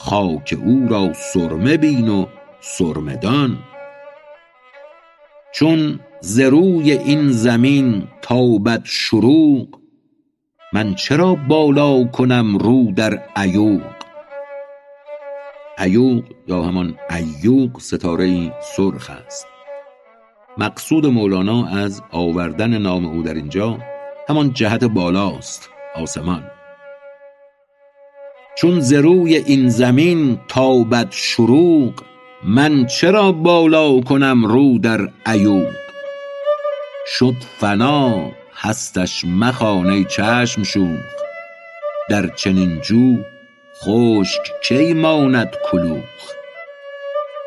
[0.04, 2.26] خاک او را سرمه بین و
[2.60, 3.58] سرمه دان.
[5.54, 9.68] چون ز روی این زمین تابد شروق
[10.72, 13.82] من چرا بالا کنم رو در عیوق؟
[15.78, 19.46] عیوق یا همان عیوق ستاره سرخ است.
[20.58, 23.78] مقصود مولانا از آوردن نام او در اینجا
[24.28, 26.50] همان جهت بالاست آسمان.
[28.58, 31.92] چون ز روی این زمین تابد شروق
[32.44, 35.72] من چرا بالا کنم رو در عیوق؟
[37.06, 41.00] شد فنا هستش مخوان ای چشم شوخ
[42.10, 43.16] در چنین جو
[43.82, 46.32] خشک کی ماند کلوخ؟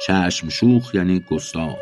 [0.07, 1.77] چشم شوخ یعنی گستاخ.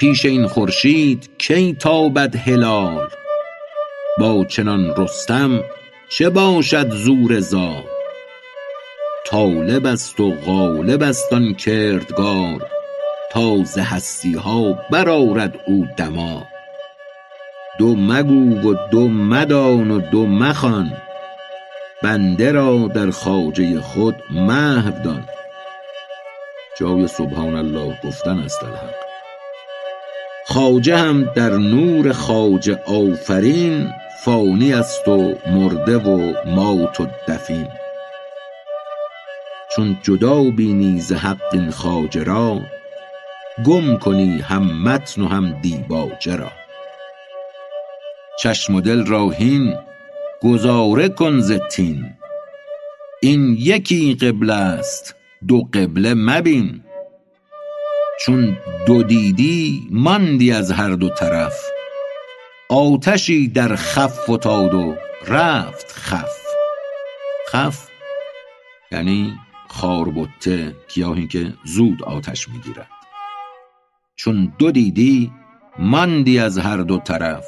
[0.00, 3.08] پیش این خورشید کی تابد هلال؟
[4.18, 5.60] با چنان رستم
[6.08, 7.84] چه باشد زور زال
[9.26, 12.66] طالب است و غالب است آن کردگار
[13.32, 16.46] تا ز هستی ها برآرد او دمار.
[17.78, 20.92] دو مگو و دو مدان و دو مخوان
[22.02, 25.24] بنده را در خواجه خود محو دان.
[26.80, 28.94] جای سبحان الله گفتن است الحق.
[30.46, 33.92] خواجه هم در نور خواجه آفرین
[34.24, 37.68] فانی است و مرده و مات و دفین
[39.76, 42.24] چون جدا بینی ز حق این خواجه
[43.64, 46.52] گم کنی هم متن و هم دیباچه را
[48.38, 49.76] چشم و دل را هین
[50.42, 52.14] گذاره کن ز طین
[53.22, 55.16] این یکی قبله است
[55.48, 56.80] دو قبله مبین.
[58.20, 61.73] چون دو دیدی ماندی از هر دو طرف.
[62.74, 64.94] آتشی در خف فتاد و
[65.26, 66.38] رفت خف.
[67.48, 67.88] خف
[68.92, 72.88] یعنی خاربته گیاهی که زود آتش می‌گیرد.
[74.16, 75.32] چون دو دیدی
[75.78, 77.46] ماندی از هر دو طرف.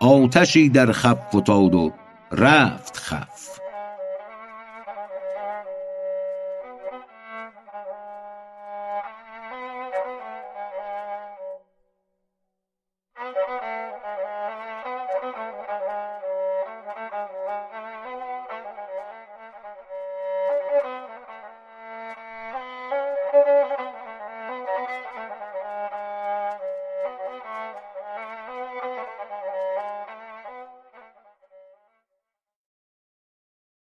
[0.00, 1.92] آتشی در خف فتاد و
[2.32, 3.49] رفت خف.